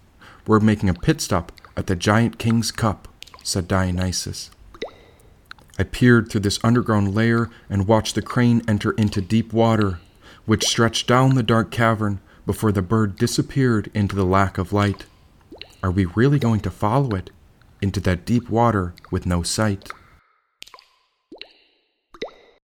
We're 0.46 0.60
making 0.60 0.88
a 0.88 0.94
pit 0.94 1.20
stop 1.20 1.52
at 1.76 1.88
the 1.88 1.96
Giant 1.96 2.38
King's 2.38 2.72
Cup, 2.72 3.10
said 3.44 3.68
Dionysus. 3.68 4.50
I 5.80 5.84
peered 5.84 6.30
through 6.30 6.42
this 6.42 6.60
underground 6.64 7.14
layer 7.14 7.50
and 7.70 7.88
watched 7.88 8.16
the 8.16 8.22
crane 8.22 8.62
enter 8.68 8.92
into 8.92 9.22
deep 9.22 9.54
water, 9.54 10.00
which 10.46 10.68
stretched 10.68 11.08
down 11.08 11.36
the 11.36 11.44
dark 11.44 11.72
cavern 11.72 12.20
before 12.46 12.72
the 12.72 12.82
bird 12.82 13.18
disappeared 13.18 13.92
into 13.94 14.16
the 14.16 14.26
lack 14.26 14.58
of 14.58 14.74
light. 14.74 15.06
Are 15.84 15.92
we 15.92 16.06
really 16.06 16.40
going 16.40 16.62
to 16.62 16.72
follow 16.72 17.16
it 17.16 17.30
into 17.82 18.00
that 18.02 18.26
deep 18.26 18.50
water 18.50 18.94
with 19.12 19.26
no 19.26 19.44
sight? 19.44 19.92